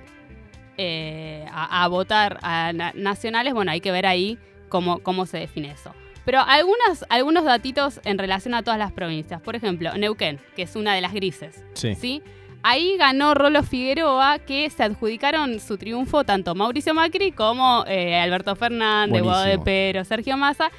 a, 0.78 1.88
votar 1.88 2.40
a 2.42 2.74
nacionales, 2.96 3.54
bueno, 3.54 3.72
hay 3.72 3.80
que 3.80 3.92
ver 3.92 4.06
ahí 4.06 4.38
cómo, 4.68 5.00
cómo 5.00 5.26
se 5.26 5.38
define 5.38 5.72
eso. 5.72 5.94
Pero 6.26 6.40
algunos, 6.40 7.06
algunos 7.10 7.44
datitos 7.44 8.00
en 8.06 8.18
relación 8.18 8.54
a 8.54 8.64
todas 8.64 8.80
las 8.80 8.92
provincias. 8.92 9.42
Por 9.42 9.56
ejemplo, 9.56 9.94
Neuquén, 9.98 10.40
que 10.56 10.64
es 10.64 10.76
una 10.76 10.96
de 10.96 11.02
las 11.02 11.14
grises. 11.14 11.64
Sí. 11.74 12.22
Ahí 12.66 12.96
ganó 12.98 13.34
Rolo 13.34 13.62
Figueroa, 13.62 14.40
que 14.40 14.70
se 14.70 14.84
adjudicaron 14.84 15.60
su 15.60 15.78
triunfo 15.78 16.24
tanto 16.24 16.56
Mauricio 16.56 16.94
Macri 16.94 17.34
como 17.34 17.84
eh, 17.88 18.16
Alberto 18.16 18.56
Fernández, 18.56 19.22
Guado 19.22 19.44
de 19.44 19.60
Pero, 19.60 20.06
Sergio 20.06 20.38
Massa, 20.38 20.72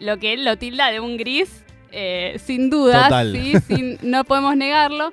lo 0.00 0.16
que 0.16 0.32
él 0.32 0.46
lo 0.46 0.56
tilda 0.56 0.90
de 0.90 1.00
un 1.00 1.18
gris, 1.18 1.64
eh, 1.92 2.40
sin 2.42 2.70
duda, 2.70 3.10
¿sí? 3.30 3.98
no 4.02 4.24
podemos 4.24 4.56
negarlo. 4.56 5.12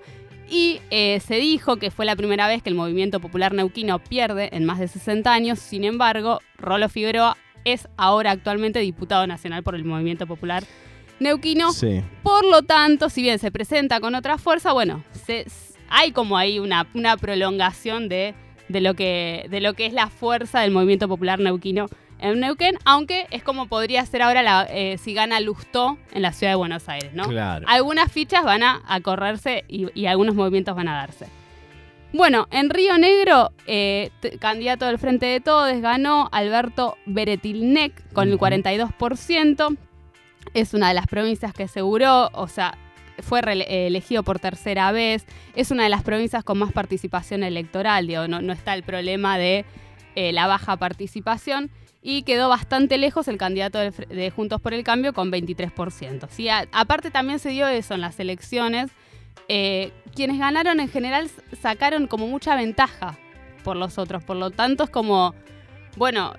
Y 0.50 0.80
eh, 0.90 1.20
se 1.20 1.36
dijo 1.36 1.78
que 1.78 1.92
fue 1.92 2.06
la 2.06 2.16
primera 2.16 2.48
vez 2.48 2.64
que 2.64 2.70
el 2.70 2.76
movimiento 2.76 3.20
popular 3.20 3.54
neuquino 3.54 4.00
pierde 4.00 4.50
en 4.54 4.64
más 4.64 4.80
de 4.80 4.88
60 4.88 5.34
años. 5.34 5.60
Sin 5.60 5.84
embargo, 5.84 6.40
Rolo 6.58 6.88
Figueroa 6.88 7.36
es 7.66 7.90
ahora 7.98 8.32
actualmente 8.32 8.80
diputado 8.80 9.28
nacional 9.28 9.64
por 9.64 9.76
el 9.76 9.84
Movimiento 9.84 10.28
Popular 10.28 10.64
Neuquino. 11.20 11.72
Por 12.24 12.46
lo 12.46 12.62
tanto, 12.62 13.10
si 13.10 13.22
bien 13.22 13.40
se 13.40 13.52
presenta 13.52 14.00
con 14.00 14.16
otra 14.16 14.38
fuerza, 14.38 14.72
bueno, 14.72 15.04
hay 15.90 16.12
como 16.12 16.38
ahí 16.38 16.60
una, 16.60 16.88
una 16.94 17.18
prolongación 17.18 18.08
de, 18.08 18.34
lo 18.70 18.94
que, 18.94 19.48
de 19.50 19.62
lo 19.62 19.74
que 19.74 19.86
es 19.86 19.94
la 19.94 20.08
fuerza 20.08 20.62
del 20.62 20.72
Movimiento 20.72 21.08
Popular 21.08 21.40
Neuquino 21.40 21.88
en 22.20 22.40
Neuquén, 22.40 22.78
aunque 22.86 23.28
es 23.32 23.44
como 23.44 23.68
podría 23.68 24.06
ser 24.06 24.22
ahora 24.22 24.68
eh, 24.70 24.98
si 24.98 25.14
gana 25.14 25.40
Lustó 25.42 25.98
en 26.14 26.22
la 26.22 26.32
ciudad 26.32 26.54
de 26.54 26.58
Buenos 26.58 26.88
Aires, 26.88 27.14
¿no? 27.14 27.28
Claro. 27.28 27.66
Algunas 27.68 28.12
fichas 28.12 28.44
van 28.44 28.64
a, 28.64 28.82
correrse 29.02 29.66
y, 29.68 29.88
y 30.00 30.06
algunos 30.06 30.34
movimientos 30.34 30.76
van 30.76 30.88
a 30.88 30.96
darse. 30.96 31.28
Bueno, 32.16 32.48
en 32.50 32.70
Río 32.70 32.98
Negro, 32.98 33.52
eh, 33.68 34.10
candidato 34.40 34.86
del 34.86 34.98
Frente 34.98 35.26
de 35.26 35.42
Todos, 35.42 35.70
ganó 35.82 36.30
Alberto 36.32 36.96
Beretilnec 37.06 37.92
con 38.14 38.30
el 38.30 38.40
42%. 38.40 39.76
Es 40.54 40.74
una 40.74 40.88
de 40.88 40.94
las 40.94 41.08
provincias 41.08 41.52
que 41.52 41.64
aseguró, 41.64 42.30
o 42.32 42.48
sea, 42.48 42.78
fue 43.22 43.42
elegido 43.42 44.24
por 44.24 44.40
tercera 44.40 44.94
vez. 44.94 45.26
Es 45.58 45.72
una 45.72 45.84
de 45.84 45.90
las 45.90 46.04
provincias 46.04 46.46
con 46.46 46.58
más 46.58 46.72
participación 46.72 47.44
electoral, 47.44 48.08
digo, 48.08 48.30
no, 48.30 48.54
está 48.54 48.76
el 48.76 48.84
problema 48.84 49.38
de 49.38 49.66
eh, 50.16 50.32
la 50.32 50.48
baja 50.48 50.78
participación. 50.78 51.70
Y 52.02 52.22
quedó 52.22 52.48
bastante 52.48 52.98
lejos 52.98 53.28
el 53.28 53.38
candidato 53.38 53.78
de, 53.78 54.32
Juntos 54.34 54.62
por 54.62 54.74
el 54.74 54.86
Cambio 54.86 55.12
con 55.12 55.34
23%. 55.34 56.30
¿sí? 56.30 56.48
aparte 56.48 57.12
también 57.12 57.40
se 57.40 57.50
dio 57.50 57.68
eso 57.68 57.94
en 57.94 58.00
las 58.00 58.18
elecciones 58.22 58.90
eh, 59.48 59.92
quienes 60.16 60.40
ganaron 60.40 60.80
en 60.80 60.90
general 60.90 61.30
sacaron 61.62 62.08
como 62.08 62.28
mucha 62.28 62.56
ventaja 62.56 63.18
por 63.64 63.76
los 63.76 63.98
otros. 63.98 64.24
Por 64.24 64.38
lo 64.38 64.52
tanto, 64.52 64.86
es 64.86 64.90
como, 64.90 65.36
bueno, 65.98 66.34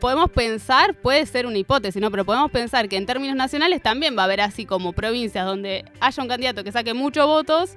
podemos 0.00 0.30
pensar, 0.30 0.94
puede 0.94 1.24
ser 1.26 1.46
una 1.46 1.58
hipótesis, 1.58 2.00
¿no? 2.00 2.10
Pero 2.10 2.24
podemos 2.24 2.50
pensar 2.50 2.88
que 2.88 2.96
en 2.96 3.06
términos 3.06 3.36
nacionales 3.36 3.82
también 3.82 4.16
va 4.16 4.22
a 4.22 4.24
haber 4.24 4.40
así 4.40 4.66
como 4.66 4.92
provincias 4.92 5.46
donde 5.46 5.84
haya 6.00 6.22
un 6.22 6.28
candidato 6.28 6.64
que 6.64 6.72
saque 6.72 6.94
muchos 6.94 7.26
votos 7.26 7.76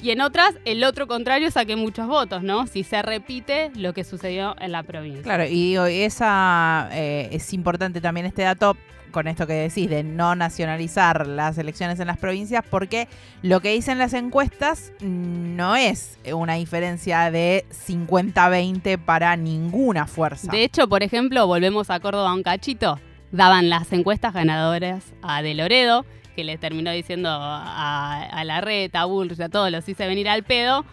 y 0.00 0.10
en 0.10 0.20
otras 0.20 0.54
el 0.66 0.84
otro 0.84 1.06
contrario 1.06 1.50
saque 1.50 1.76
muchos 1.76 2.06
votos, 2.06 2.42
¿no? 2.42 2.66
Si 2.66 2.84
se 2.84 3.00
repite 3.00 3.70
lo 3.74 3.94
que 3.94 4.04
sucedió 4.04 4.54
en 4.60 4.72
la 4.72 4.82
provincia. 4.82 5.22
Claro, 5.22 5.46
y 5.46 5.76
esa 5.76 6.90
eh, 6.92 7.28
es 7.32 7.52
importante 7.54 8.00
también 8.02 8.26
este 8.26 8.42
dato 8.42 8.76
con 9.14 9.28
esto 9.28 9.46
que 9.46 9.54
decís 9.54 9.88
de 9.88 10.02
no 10.02 10.34
nacionalizar 10.34 11.26
las 11.28 11.56
elecciones 11.56 12.00
en 12.00 12.08
las 12.08 12.18
provincias, 12.18 12.64
porque 12.68 13.08
lo 13.42 13.60
que 13.60 13.70
dicen 13.70 13.96
las 13.96 14.12
encuestas 14.12 14.92
no 15.00 15.76
es 15.76 16.18
una 16.32 16.54
diferencia 16.54 17.30
de 17.30 17.64
50-20 17.70 18.98
para 18.98 19.36
ninguna 19.36 20.08
fuerza. 20.08 20.50
De 20.50 20.64
hecho, 20.64 20.88
por 20.88 21.04
ejemplo, 21.04 21.46
volvemos 21.46 21.90
a 21.90 22.00
Córdoba 22.00 22.34
un 22.34 22.42
cachito, 22.42 22.98
daban 23.30 23.70
las 23.70 23.92
encuestas 23.92 24.34
ganadoras 24.34 25.04
a 25.22 25.42
De 25.42 25.54
Loredo, 25.54 26.04
que 26.34 26.42
le 26.42 26.58
terminó 26.58 26.90
diciendo 26.90 27.28
a, 27.30 28.24
a 28.24 28.44
la 28.44 28.60
reta, 28.60 29.02
a 29.02 29.04
Bullrich, 29.04 29.40
a 29.40 29.48
todos 29.48 29.70
los 29.70 29.88
hice 29.88 30.08
venir 30.08 30.28
al 30.28 30.42
pedo, 30.42 30.84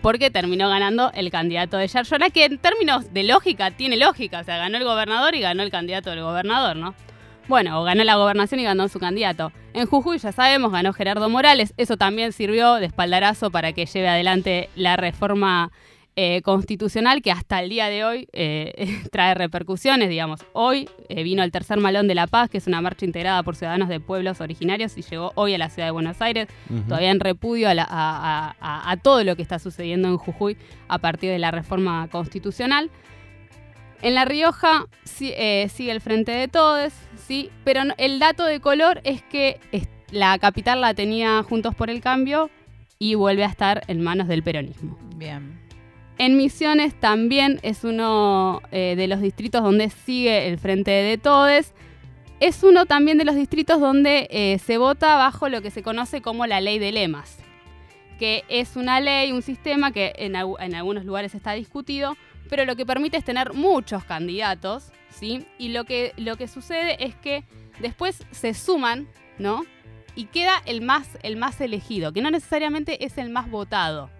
porque 0.00 0.30
terminó 0.30 0.70
ganando 0.70 1.12
el 1.12 1.30
candidato 1.30 1.76
de 1.76 1.86
Yarlora, 1.86 2.30
que 2.30 2.46
en 2.46 2.56
términos 2.56 3.12
de 3.12 3.24
lógica 3.24 3.72
tiene 3.72 3.98
lógica, 3.98 4.40
o 4.40 4.44
sea, 4.44 4.56
ganó 4.56 4.78
el 4.78 4.84
gobernador 4.84 5.34
y 5.34 5.40
ganó 5.40 5.62
el 5.62 5.70
candidato 5.70 6.08
del 6.08 6.22
gobernador, 6.22 6.76
¿no? 6.76 6.94
Bueno, 7.48 7.82
ganó 7.82 8.04
la 8.04 8.16
gobernación 8.16 8.60
y 8.60 8.64
ganó 8.64 8.88
su 8.88 8.98
candidato. 9.00 9.52
En 9.72 9.86
Jujuy, 9.86 10.18
ya 10.18 10.32
sabemos, 10.32 10.70
ganó 10.70 10.92
Gerardo 10.92 11.28
Morales. 11.30 11.72
Eso 11.78 11.96
también 11.96 12.32
sirvió 12.32 12.74
de 12.74 12.86
espaldarazo 12.86 13.50
para 13.50 13.72
que 13.72 13.86
lleve 13.86 14.06
adelante 14.08 14.68
la 14.76 14.96
reforma 14.98 15.70
eh, 16.20 16.42
constitucional 16.42 17.22
que 17.22 17.30
hasta 17.30 17.60
el 17.62 17.70
día 17.70 17.88
de 17.88 18.04
hoy 18.04 18.28
eh, 18.32 19.02
trae 19.12 19.34
repercusiones, 19.34 20.10
digamos. 20.10 20.40
Hoy 20.52 20.90
eh, 21.08 21.22
vino 21.22 21.42
el 21.42 21.50
tercer 21.52 21.78
Malón 21.78 22.06
de 22.06 22.14
la 22.16 22.26
Paz, 22.26 22.50
que 22.50 22.58
es 22.58 22.66
una 22.66 22.82
marcha 22.82 23.06
integrada 23.06 23.42
por 23.42 23.56
ciudadanos 23.56 23.88
de 23.88 24.00
pueblos 24.00 24.40
originarios 24.42 24.98
y 24.98 25.02
llegó 25.02 25.32
hoy 25.36 25.54
a 25.54 25.58
la 25.58 25.70
ciudad 25.70 25.86
de 25.88 25.92
Buenos 25.92 26.20
Aires, 26.20 26.48
todavía 26.86 27.10
en 27.12 27.20
repudio 27.20 27.68
a, 27.70 27.74
la- 27.74 27.86
a- 27.88 28.56
a- 28.60 28.90
a 28.90 28.96
todo 28.98 29.24
lo 29.24 29.36
que 29.36 29.42
está 29.42 29.58
sucediendo 29.58 30.08
en 30.08 30.18
Jujuy 30.18 30.58
a 30.88 30.98
partir 30.98 31.30
de 31.30 31.38
la 31.38 31.50
reforma 31.50 32.08
constitucional. 32.10 32.90
En 34.02 34.14
La 34.14 34.24
Rioja 34.24 34.86
sigue 35.04 35.90
el 35.90 36.00
frente 36.00 36.30
de 36.30 36.46
todos, 36.46 36.92
sí, 37.28 37.50
pero 37.62 37.82
el 37.98 38.18
dato 38.18 38.44
de 38.44 38.58
color 38.58 39.00
es 39.04 39.22
que 39.22 39.60
la 40.10 40.38
capital 40.38 40.80
la 40.80 40.94
tenía 40.94 41.42
Juntos 41.42 41.74
por 41.74 41.90
el 41.90 42.00
Cambio 42.00 42.50
y 42.98 43.14
vuelve 43.14 43.44
a 43.44 43.48
estar 43.48 43.82
en 43.86 44.00
manos 44.00 44.26
del 44.26 44.42
peronismo. 44.42 44.98
Bien. 45.16 45.60
En 46.16 46.36
Misiones 46.36 46.98
también 46.98 47.60
es 47.62 47.84
uno 47.84 48.60
eh, 48.72 48.94
de 48.96 49.06
los 49.06 49.20
distritos 49.20 49.62
donde 49.62 49.90
sigue 49.90 50.48
el 50.48 50.58
Frente 50.58 50.90
de 50.90 51.18
Todes. 51.18 51.74
Es 52.40 52.64
uno 52.64 52.86
también 52.86 53.18
de 53.18 53.24
los 53.24 53.36
distritos 53.36 53.78
donde 53.78 54.26
eh, 54.30 54.58
se 54.58 54.78
vota 54.78 55.16
bajo 55.16 55.48
lo 55.48 55.62
que 55.62 55.70
se 55.70 55.82
conoce 55.82 56.20
como 56.20 56.46
la 56.46 56.60
ley 56.60 56.78
de 56.78 56.90
lemas, 56.90 57.38
que 58.18 58.44
es 58.48 58.74
una 58.74 59.00
ley, 59.00 59.30
un 59.32 59.42
sistema 59.42 59.92
que 59.92 60.12
en 60.16 60.34
algunos 60.34 61.04
lugares 61.04 61.34
está 61.34 61.52
discutido, 61.52 62.16
pero 62.48 62.64
lo 62.64 62.76
que 62.76 62.84
permite 62.86 63.16
es 63.16 63.24
tener 63.24 63.52
muchos 63.54 64.04
candidatos, 64.04 64.90
¿sí? 65.10 65.46
Y 65.58 65.68
lo 65.70 65.84
que, 65.84 66.12
lo 66.16 66.36
que 66.36 66.48
sucede 66.48 67.02
es 67.04 67.14
que 67.16 67.44
después 67.80 68.22
se 68.30 68.54
suman, 68.54 69.08
¿no? 69.38 69.64
Y 70.14 70.24
queda 70.24 70.62
el 70.66 70.80
más, 70.80 71.08
el 71.22 71.36
más 71.36 71.60
elegido, 71.60 72.12
que 72.12 72.22
no 72.22 72.30
necesariamente 72.30 73.04
es 73.04 73.18
el 73.18 73.30
más 73.30 73.50
votado. 73.50 74.10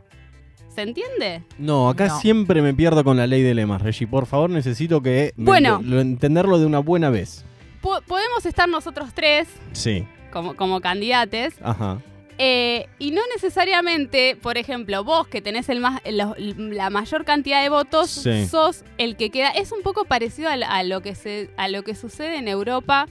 ¿Se 0.68 0.82
entiende? 0.82 1.42
No, 1.58 1.88
acá 1.88 2.06
No. 2.06 2.20
siempre 2.20 2.62
me 2.62 2.72
pierdo 2.72 3.02
con 3.02 3.16
la 3.16 3.26
ley 3.26 3.42
de 3.42 3.52
lemas, 3.54 3.82
Reggie. 3.82 4.06
Por 4.06 4.26
favor, 4.26 4.48
necesito 4.48 5.02
que 5.02 5.32
me- 5.36 5.44
Bueno. 5.44 5.80
lo- 5.82 6.00
entenderlo 6.00 6.58
de 6.60 6.66
una 6.66 6.78
buena 6.78 7.10
vez. 7.10 7.44
Po- 7.80 8.00
podemos 8.06 8.46
estar 8.46 8.68
nosotros 8.68 9.10
tres 9.12 9.48
Sí. 9.72 10.04
como, 10.32 10.54
como 10.54 10.80
candidates 10.80 11.56
Ajá. 11.62 12.00
Eh, 12.38 12.88
y 12.98 13.10
no 13.10 13.20
necesariamente, 13.34 14.36
por 14.40 14.58
ejemplo, 14.58 15.02
vos 15.04 15.26
que 15.26 15.42
tenés 15.42 15.68
el 15.68 15.80
más, 15.80 16.00
la 16.06 16.90
mayor 16.90 17.24
cantidad 17.24 17.62
de 17.62 17.68
votos, 17.68 18.10
Sí. 18.10 18.46
sos 18.46 18.84
el 18.96 19.16
que 19.16 19.30
queda. 19.30 19.50
Es 19.50 19.72
un 19.72 19.82
poco 19.82 20.04
parecido 20.04 20.48
a, 20.50 20.82
lo, 20.84 21.00
que 21.02 21.14
se, 21.14 21.50
a 21.56 21.68
lo 21.68 21.82
que 21.82 21.94
sucede 21.94 22.36
en 22.36 22.46
Europa 22.48 23.06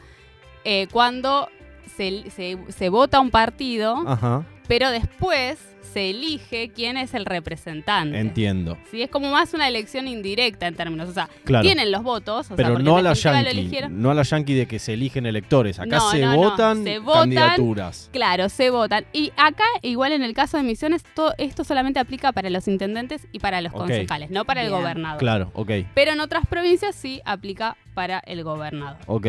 eh, 0.63 0.87
cuando 0.91 1.49
se, 1.95 2.29
se- 2.31 2.57
se 2.69 2.89
vota 2.89 3.19
un 3.19 3.29
partido, 3.31 4.03
Ajá. 4.07 4.45
Pero 4.67 4.91
después 4.91 5.57
se 5.93 6.09
elige 6.11 6.69
quién 6.75 6.95
es 6.97 7.13
el 7.15 7.25
representante. 7.25 8.19
Entiendo. 8.19 8.77
Sí, 8.91 9.01
es 9.01 9.09
como 9.09 9.31
más 9.31 9.53
una 9.53 9.67
elección 9.67 10.07
indirecta 10.07 10.67
en 10.67 10.75
términos. 10.75 11.09
O 11.09 11.13
sea, 11.13 11.27
Claro. 11.43 11.63
tienen 11.63 11.91
los 11.91 12.03
votos, 12.03 12.41
o 12.41 12.43
sea, 12.49 12.55
Pero 12.55 12.69
porque 12.73 12.83
no 12.83 12.97
a 12.97 13.01
la 13.01 13.13
yankee. 13.13 13.79
No 13.89 14.11
a 14.11 14.13
la 14.13 14.21
yankee 14.23 14.53
de 14.53 14.67
que 14.67 14.77
se 14.79 14.93
eligen 14.93 15.25
electores. 15.25 15.79
Acá 15.79 15.95
No, 15.97 16.11
se, 16.11 16.21
no, 16.21 16.31
no. 16.33 16.37
votan 16.37 16.83
Se 16.83 16.99
votan 16.99 17.21
candidaturas. 17.33 18.09
Claro, 18.13 18.49
se 18.49 18.69
votan. 18.69 19.05
Y 19.13 19.31
acá, 19.37 19.63
igual 19.81 20.11
en 20.11 20.21
el 20.21 20.33
caso 20.35 20.57
de 20.57 20.63
Misiones, 20.63 21.03
to- 21.15 21.33
esto 21.39 21.63
solamente 21.63 21.99
aplica 21.99 22.31
para 22.31 22.49
los 22.51 22.67
intendentes 22.67 23.25
y 23.31 23.39
para 23.39 23.61
los 23.61 23.71
concejales, 23.73 24.29
no 24.29 24.45
para 24.45 24.61
el 24.63 24.69
gobernador. 24.69 25.17
Claro, 25.19 25.51
ok. 25.55 25.71
Pero 25.95 26.11
en 26.11 26.19
otras 26.19 26.45
provincias 26.45 26.93
sí 26.95 27.21
aplica 27.25 27.75
para 27.95 28.19
el 28.19 28.43
gobernador. 28.43 28.97
Ok. 29.07 29.25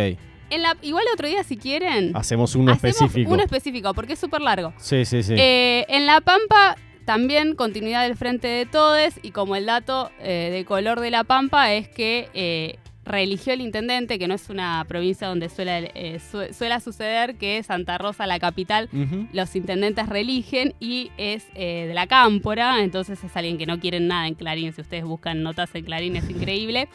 En 0.51 0.63
la, 0.63 0.77
igual 0.83 1.05
otro 1.13 1.29
día, 1.29 1.43
si 1.45 1.57
quieren, 1.57 2.17
Hacemos 2.17 2.55
uno 2.55 2.73
hacemos 2.73 2.97
específico. 2.97 3.33
uno 3.33 3.43
específico, 3.43 3.95
porque 3.95 4.15
es 4.15 4.19
súper 4.19 4.41
largo. 4.41 4.73
Sí, 4.79 5.05
sí, 5.05 5.23
sí. 5.23 5.35
Eh, 5.37 5.85
en 5.89 6.07
La 6.07 6.21
Pampa, 6.21 6.77
también 7.05 7.55
continuidad 7.55 8.03
del 8.05 8.17
Frente 8.17 8.49
de 8.49 8.67
Todes, 8.67 9.19
y 9.23 9.31
como 9.31 9.57
el 9.57 9.67
dato 9.67 10.11
eh, 10.21 10.51
de 10.53 10.65
color 10.65 11.01
de 11.01 11.11
La 11.11 11.25
Pampa 11.25 11.73
es 11.75 11.89
que 11.89 12.29
eh, 12.35 12.79
reeligió 13.05 13.53
el 13.55 13.63
intendente, 13.63 14.19
que 14.19 14.29
no 14.29 14.35
es 14.35 14.51
una 14.51 14.85
provincia 14.87 15.27
donde 15.29 15.49
suele, 15.49 15.91
eh, 15.95 16.19
su- 16.19 16.53
suele 16.53 16.79
suceder 16.81 17.37
que 17.37 17.63
Santa 17.63 17.97
Rosa, 17.99 18.27
la 18.27 18.39
capital, 18.39 18.89
los 19.33 19.57
intendentes 19.57 20.09
reeligen 20.09 20.75
y 20.81 21.11
es 21.17 21.47
eh, 21.55 21.87
de 21.89 21.95
la 21.95 22.07
Cámpora, 22.07 22.83
entonces 22.83 23.23
es 23.25 23.35
alguien 23.37 23.57
que 23.59 23.65
no 23.67 23.81
quieren 23.81 24.07
nada 24.09 24.27
en 24.29 24.35
Clarín. 24.35 24.73
Si 24.75 24.81
ustedes 24.83 25.05
buscan 25.05 25.43
notas 25.43 25.75
en 25.75 25.85
Clarín 25.85 26.17
es 26.17 26.29
increíble. 26.29 26.89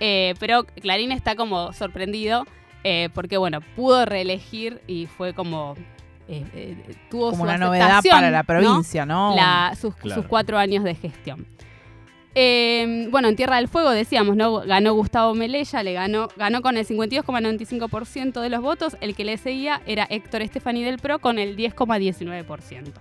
Eh, 0.00 0.34
pero 0.38 0.64
Clarín 0.80 1.10
está 1.10 1.34
como 1.34 1.72
sorprendido 1.72 2.46
eh, 2.84 3.08
porque, 3.14 3.36
bueno, 3.36 3.60
pudo 3.76 4.04
reelegir 4.04 4.80
y 4.86 5.06
fue 5.06 5.34
como... 5.34 5.74
eh, 6.28 6.44
eh, 6.54 6.76
tuvo 7.10 7.30
Como 7.30 7.36
su 7.38 7.42
una 7.44 7.58
novedad 7.58 8.02
para 8.10 8.30
la 8.30 8.38
¿no? 8.38 8.44
provincia, 8.44 9.04
¿no? 9.06 9.34
La- 9.34 9.74
sus, 9.80 9.94
Claro. 9.96 10.20
sus 10.22 10.28
cuatro 10.28 10.58
años 10.58 10.84
de 10.84 10.94
gestión. 10.94 11.46
Eh, 12.34 13.08
bueno, 13.10 13.28
en 13.28 13.34
Tierra 13.36 13.56
del 13.56 13.66
Fuego 13.66 13.90
decíamos, 13.90 14.36
¿no? 14.36 14.60
Ganó 14.60 14.92
Gustavo 14.94 15.34
Melella, 15.34 15.82
le 15.82 15.92
ganó, 15.94 16.28
ganó 16.36 16.62
con 16.62 16.76
el 16.76 16.86
52,95% 16.86 18.40
de 18.40 18.48
los 18.48 18.60
votos. 18.60 18.96
El 19.00 19.16
que 19.16 19.24
le 19.24 19.36
seguía 19.38 19.80
era 19.86 20.06
Héctor 20.08 20.42
Estefani 20.42 20.84
del 20.84 20.98
PRO 20.98 21.18
con 21.18 21.38
el 21.38 21.56
10,19%. 21.56 22.92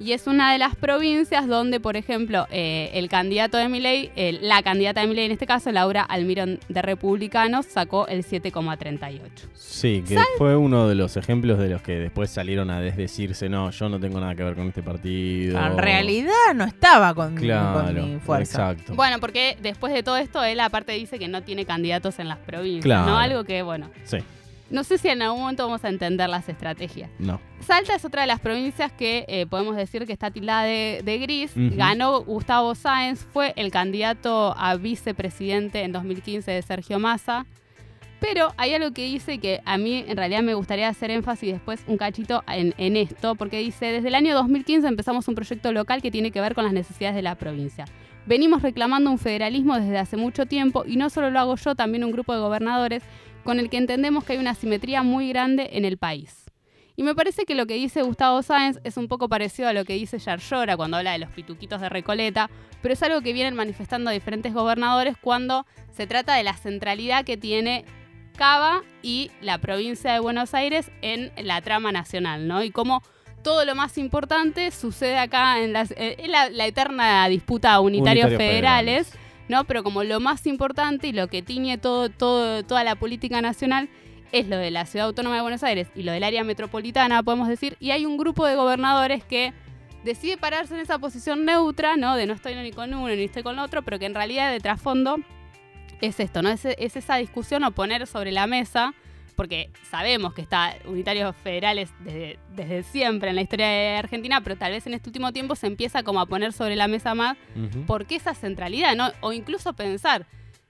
Y 0.00 0.12
es 0.12 0.26
una 0.26 0.52
de 0.52 0.58
las 0.58 0.74
provincias 0.74 1.46
donde, 1.46 1.78
por 1.78 1.96
ejemplo, 1.96 2.46
eh, 2.50 2.90
el 2.94 3.08
candidato 3.08 3.56
de 3.56 3.68
Milei, 3.68 4.10
eh, 4.16 4.38
la 4.42 4.62
candidata 4.62 5.00
de 5.00 5.06
Milei 5.06 5.26
en 5.26 5.32
este 5.32 5.46
caso, 5.46 5.70
Laura 5.70 6.02
Almirón 6.02 6.58
de 6.68 6.82
Republicanos, 6.82 7.66
sacó 7.66 8.06
el 8.08 8.24
7,38. 8.24 9.20
Sí, 9.54 10.02
que 10.06 10.18
fue 10.36 10.56
uno 10.56 10.88
de 10.88 10.94
los 10.94 11.16
ejemplos 11.16 11.58
de 11.58 11.68
los 11.68 11.80
que 11.82 11.92
después 11.94 12.30
salieron 12.30 12.70
a 12.70 12.80
desdecirse, 12.80 13.48
no, 13.48 13.70
yo 13.70 13.88
no 13.88 14.00
tengo 14.00 14.18
nada 14.20 14.34
que 14.34 14.42
ver 14.42 14.54
con 14.56 14.68
este 14.68 14.82
partido. 14.82 15.64
En 15.64 15.78
realidad 15.78 16.32
no 16.54 16.64
estaba 16.64 17.14
con, 17.14 17.34
claro, 17.36 17.84
con 17.86 17.94
mi 18.14 18.18
fuerza. 18.18 18.70
Exacto. 18.72 18.94
Bueno, 18.94 19.18
porque 19.20 19.56
después 19.62 19.92
de 19.92 20.02
todo 20.02 20.16
esto, 20.16 20.42
él 20.42 20.60
aparte 20.60 20.92
dice 20.92 21.18
que 21.18 21.28
no 21.28 21.42
tiene 21.42 21.64
candidatos 21.64 22.18
en 22.18 22.28
las 22.28 22.38
provincias, 22.38 22.84
Claro. 22.84 23.06
¿no? 23.06 23.18
Algo 23.18 23.44
que, 23.44 23.62
bueno, 23.62 23.90
Sí, 24.04 24.18
no 24.70 24.84
sé 24.84 24.98
si 24.98 25.08
en 25.08 25.22
algún 25.22 25.40
momento 25.40 25.64
vamos 25.64 25.84
a 25.84 25.88
entender 25.88 26.28
las 26.28 26.48
estrategias. 26.48 27.10
no. 27.18 27.40
Salta 27.60 27.94
es 27.94 28.04
otra 28.04 28.20
de 28.20 28.26
las 28.26 28.40
provincias 28.40 28.92
que 28.92 29.24
eh, 29.26 29.46
podemos 29.46 29.74
decir 29.74 30.04
que 30.04 30.12
está 30.12 30.30
tildada 30.30 30.64
de, 30.64 31.00
de 31.02 31.18
gris. 31.18 31.52
Ganó 31.54 32.20
Gustavo 32.20 32.74
Sáenz, 32.74 33.20
fue 33.32 33.54
el 33.56 33.70
candidato 33.70 34.54
a 34.58 34.76
vicepresidente 34.76 35.82
en 35.82 35.92
2015 35.92 36.50
de 36.50 36.60
Sergio 36.60 36.98
Massa. 36.98 37.46
Pero 38.20 38.52
hay 38.56 38.74
algo 38.74 38.92
que 38.92 39.04
dice 39.04 39.38
que 39.38 39.60
a 39.64 39.78
mí 39.78 40.04
en 40.06 40.16
realidad 40.16 40.42
me 40.42 40.54
gustaría 40.54 40.88
hacer 40.88 41.10
énfasis 41.10 41.52
después 41.52 41.84
un 41.86 41.96
cachito 41.96 42.42
en, 42.48 42.74
en 42.76 42.96
esto, 42.96 43.34
porque 43.34 43.58
dice, 43.58 43.86
desde 43.86 44.08
el 44.08 44.14
año 44.14 44.34
2015 44.34 44.86
empezamos 44.86 45.26
un 45.28 45.34
proyecto 45.34 45.72
local 45.72 46.02
que 46.02 46.10
tiene 46.10 46.30
que 46.30 46.40
ver 46.40 46.54
con 46.54 46.64
las 46.64 46.72
necesidades 46.72 47.16
de 47.16 47.22
la 47.22 47.34
provincia. 47.34 47.86
Venimos 48.26 48.62
reclamando 48.62 49.10
un 49.10 49.18
federalismo 49.18 49.78
desde 49.78 49.98
hace 49.98 50.16
mucho 50.16 50.46
tiempo 50.46 50.84
y 50.86 50.96
no 50.96 51.10
solo 51.10 51.30
lo 51.30 51.38
hago 51.38 51.56
yo, 51.56 51.74
también 51.74 52.04
un 52.04 52.12
grupo 52.12 52.32
de 52.32 52.40
gobernadores 52.40 53.02
con 53.44 53.60
el 53.60 53.70
que 53.70 53.76
entendemos 53.76 54.24
que 54.24 54.32
hay 54.32 54.38
una 54.38 54.50
asimetría 54.50 55.02
muy 55.02 55.28
grande 55.28 55.70
en 55.72 55.84
el 55.84 55.98
país. 55.98 56.44
Y 56.96 57.02
me 57.02 57.14
parece 57.14 57.44
que 57.44 57.54
lo 57.54 57.66
que 57.66 57.74
dice 57.74 58.02
Gustavo 58.02 58.42
Sáenz 58.42 58.78
es 58.84 58.96
un 58.96 59.08
poco 59.08 59.28
parecido 59.28 59.68
a 59.68 59.72
lo 59.72 59.84
que 59.84 59.94
dice 59.94 60.18
Yarlora 60.18 60.76
cuando 60.76 60.96
habla 60.96 61.12
de 61.12 61.18
los 61.18 61.30
pituquitos 61.30 61.80
de 61.80 61.88
Recoleta, 61.88 62.50
pero 62.82 62.94
es 62.94 63.02
algo 63.02 63.20
que 63.20 63.32
vienen 63.32 63.54
manifestando 63.54 64.10
diferentes 64.10 64.54
gobernadores 64.54 65.16
cuando 65.20 65.66
se 65.90 66.06
trata 66.06 66.34
de 66.34 66.44
la 66.44 66.54
centralidad 66.54 67.24
que 67.24 67.36
tiene 67.36 67.84
Cava 68.36 68.82
y 69.02 69.30
la 69.40 69.58
provincia 69.58 70.12
de 70.12 70.20
Buenos 70.20 70.54
Aires 70.54 70.90
en 71.02 71.32
la 71.42 71.60
trama 71.62 71.92
nacional, 71.92 72.46
¿no? 72.46 72.62
Y 72.62 72.70
cómo 72.70 73.02
todo 73.42 73.64
lo 73.64 73.74
más 73.74 73.98
importante 73.98 74.70
sucede 74.70 75.18
acá 75.18 75.60
en, 75.60 75.72
las, 75.72 75.90
eh, 75.92 76.16
en 76.18 76.32
la, 76.32 76.48
la 76.48 76.66
eterna 76.66 77.28
disputa 77.28 77.78
Unitarios 77.80 78.30
federales, 78.30 79.12
¿no? 79.48 79.64
Pero 79.64 79.82
como 79.82 80.04
lo 80.04 80.20
más 80.20 80.46
importante 80.46 81.08
y 81.08 81.12
lo 81.12 81.28
que 81.28 81.42
tiñe 81.42 81.78
todo, 81.78 82.10
toda 82.10 82.84
la 82.84 82.96
política 82.96 83.40
nacional 83.40 83.88
es 84.32 84.48
lo 84.48 84.56
de 84.56 84.70
la 84.70 84.86
Ciudad 84.86 85.06
Autónoma 85.06 85.36
de 85.36 85.42
Buenos 85.42 85.62
Aires 85.62 85.88
y 85.94 86.02
lo 86.02 86.12
del 86.12 86.24
área 86.24 86.42
metropolitana, 86.42 87.22
podemos 87.22 87.48
decir, 87.48 87.76
y 87.78 87.92
hay 87.92 88.04
un 88.04 88.16
grupo 88.16 88.46
de 88.46 88.56
gobernadores 88.56 89.24
que 89.24 89.52
decide 90.04 90.36
pararse 90.36 90.74
en 90.74 90.80
esa 90.80 90.98
posición 90.98 91.44
neutra, 91.44 91.96
¿no? 91.96 92.16
De 92.16 92.26
no 92.26 92.34
estoy 92.34 92.54
ni 92.56 92.72
con 92.72 92.92
uno 92.92 93.08
ni 93.08 93.22
estoy 93.22 93.42
con 93.42 93.58
otro, 93.58 93.82
pero 93.82 93.98
que 93.98 94.06
en 94.06 94.14
realidad 94.14 94.50
de 94.50 94.60
trasfondo 94.60 95.18
es 96.00 96.20
esto, 96.20 96.42
¿no? 96.42 96.50
Es, 96.50 96.64
es 96.64 96.96
esa 96.96 97.16
discusión 97.16 97.64
o 97.64 97.70
poner 97.70 98.06
sobre 98.06 98.32
la 98.32 98.46
mesa, 98.46 98.94
porque 99.34 99.70
sabemos 99.90 100.34
que 100.34 100.42
está 100.42 100.74
unitarios 100.86 101.34
federales 101.42 101.90
desde, 102.00 102.38
desde 102.54 102.82
siempre 102.82 103.30
en 103.30 103.36
la 103.36 103.42
historia 103.42 103.66
de 103.66 103.96
Argentina, 103.96 104.40
pero 104.42 104.56
tal 104.56 104.72
vez 104.72 104.86
en 104.86 104.94
este 104.94 105.08
último 105.08 105.32
tiempo 105.32 105.54
se 105.56 105.66
empieza 105.66 106.02
como 106.02 106.20
a 106.20 106.26
poner 106.26 106.52
sobre 106.52 106.76
la 106.76 106.88
mesa 106.88 107.14
más 107.14 107.36
Ujú. 107.56 107.84
por 107.86 108.06
qué 108.06 108.16
esa 108.16 108.34
centralidad, 108.34 108.94
¿no? 108.96 109.10
O 109.20 109.32
incluso 109.32 109.72
pensar, 109.74 110.26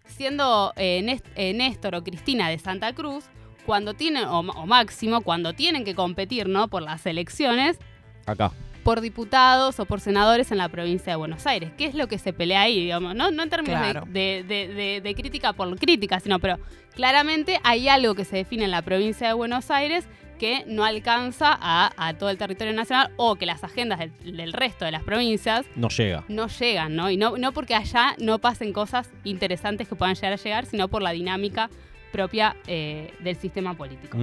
siendo 0.06 0.72
eh, 0.76 1.18
eh, 1.36 1.52
Néstor 1.54 1.94
o 1.94 2.04
Cristina 2.04 2.48
de 2.48 2.58
Santa 2.58 2.92
Cruz, 2.92 3.24
cuando 3.66 3.94
tienen, 3.94 4.24
o, 4.24 4.40
o 4.40 4.66
Máximo, 4.66 5.22
cuando 5.22 5.52
tienen 5.54 5.84
que 5.84 5.94
competir, 5.94 6.48
¿no? 6.48 6.68
Por 6.68 6.82
las 6.82 7.06
elecciones, 7.06 7.78
Acá. 8.26 8.52
Por 8.84 9.00
diputados 9.00 9.80
o 9.80 9.86
por 9.86 10.00
senadores 10.00 10.52
en 10.52 10.58
la 10.58 10.68
provincia 10.68 11.12
de 11.12 11.16
Buenos 11.16 11.46
Aires. 11.46 11.72
¿Qué 11.76 11.86
es 11.86 11.94
lo 11.94 12.06
que 12.06 12.18
se 12.18 12.32
pelea 12.32 12.60
ahí? 12.60 12.78
Digamos? 12.80 13.14
No, 13.16 13.30
no 13.30 13.42
en 13.42 13.50
términos 13.50 13.80
de- 13.80 13.90
Claro. 13.90 14.06
de, 14.08 14.44
de- 14.46 14.68
de- 14.68 15.00
de 15.00 15.14
crítica 15.14 15.52
por 15.54 15.76
crítica, 15.78 16.20
sino, 16.20 16.38
pero 16.38 16.58
claramente 16.94 17.58
hay 17.64 17.88
algo 17.88 18.14
que 18.14 18.24
se 18.24 18.36
define 18.36 18.64
en 18.64 18.70
la 18.70 18.82
provincia 18.82 19.26
de 19.26 19.32
Buenos 19.32 19.70
Aires 19.70 20.06
que 20.38 20.64
no 20.66 20.84
alcanza 20.84 21.56
a, 21.60 21.92
a 21.96 22.14
todo 22.14 22.28
el 22.28 22.36
territorio 22.36 22.72
nacional 22.74 23.10
o 23.16 23.36
que 23.36 23.46
las 23.46 23.62
agendas 23.64 24.00
del, 24.00 24.36
del 24.36 24.52
resto 24.52 24.84
de 24.84 24.90
las 24.90 25.02
provincias 25.04 25.64
No 25.76 25.88
llega. 25.88 26.24
no 26.28 26.48
llegan, 26.48 26.94
¿no? 26.96 27.08
Y 27.08 27.16
no, 27.16 27.38
no 27.38 27.52
porque 27.52 27.74
allá 27.74 28.14
no 28.18 28.38
pasen 28.40 28.72
cosas 28.72 29.10
interesantes 29.22 29.88
que 29.88 29.94
puedan 29.94 30.14
llegar 30.16 30.32
a 30.32 30.36
llegar, 30.36 30.66
sino 30.66 30.88
por 30.88 31.02
la 31.02 31.12
dinámica 31.12 31.70
propia 32.12 32.56
eh, 32.66 33.14
del 33.20 33.36
sistema 33.36 33.74
político. 33.74 34.18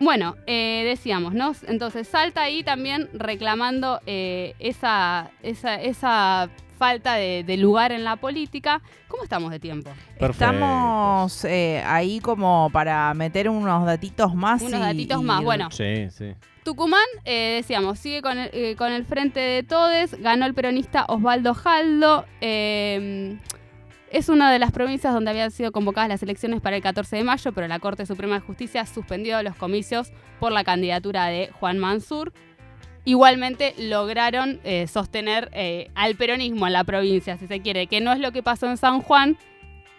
Bueno, 0.00 0.34
eh, 0.46 0.82
decíamos, 0.86 1.34
¿no? 1.34 1.52
Entonces 1.68 2.08
salta 2.08 2.42
ahí 2.42 2.62
también 2.62 3.08
reclamando 3.12 4.00
eh, 4.06 4.54
esa, 4.58 5.30
esa, 5.42 5.74
esa 5.80 6.48
falta 6.78 7.14
de, 7.16 7.44
de 7.44 7.56
lugar 7.58 7.92
en 7.92 8.02
la 8.04 8.16
política. 8.16 8.80
¿Cómo 9.08 9.22
estamos 9.24 9.50
de 9.50 9.60
tiempo? 9.60 9.90
Estamos 10.18 11.44
eh, 11.44 11.82
ahí 11.86 12.18
como 12.20 12.70
para 12.72 13.12
meter 13.12 13.50
unos 13.50 13.84
datitos 13.84 14.34
más. 14.34 14.62
Unos 14.62 14.80
y- 14.80 14.82
datitos 14.82 15.20
y- 15.20 15.24
más, 15.24 15.44
bueno. 15.44 15.70
Sí, 15.70 16.08
sí. 16.10 16.32
Tucumán, 16.64 17.04
eh, 17.24 17.54
decíamos, 17.56 17.98
sigue 17.98 18.22
con 18.22 18.38
el, 18.38 18.50
eh, 18.52 18.76
con 18.76 18.92
el 18.92 19.04
frente 19.04 19.40
de 19.40 19.62
todes, 19.62 20.18
ganó 20.20 20.46
el 20.46 20.54
peronista 20.54 21.04
Osvaldo 21.08 21.52
Jaldo. 21.54 22.24
eh, 22.40 23.36
es 24.10 24.28
una 24.28 24.52
de 24.52 24.58
las 24.58 24.72
provincias 24.72 25.14
donde 25.14 25.30
habían 25.30 25.50
sido 25.50 25.70
convocadas 25.70 26.08
las 26.08 26.22
elecciones 26.22 26.60
para 26.60 26.76
el 26.76 26.82
14 26.82 27.16
de 27.16 27.24
mayo, 27.24 27.52
pero 27.52 27.68
la 27.68 27.78
Corte 27.78 28.06
Suprema 28.06 28.34
de 28.34 28.40
Justicia 28.40 28.84
suspendió 28.84 29.42
los 29.42 29.54
comicios 29.54 30.12
por 30.40 30.50
la 30.52 30.64
candidatura 30.64 31.26
de 31.26 31.50
Juan 31.60 31.78
Mansur. 31.78 32.32
Igualmente 33.04 33.74
lograron 33.78 34.60
eh, 34.64 34.86
sostener 34.88 35.48
eh, 35.52 35.90
al 35.94 36.16
peronismo 36.16 36.66
en 36.66 36.72
la 36.72 36.84
provincia, 36.84 37.38
si 37.38 37.46
se 37.46 37.60
quiere, 37.60 37.86
que 37.86 38.00
no 38.00 38.12
es 38.12 38.18
lo 38.18 38.32
que 38.32 38.42
pasó 38.42 38.68
en 38.68 38.76
San 38.76 39.00
Juan, 39.00 39.38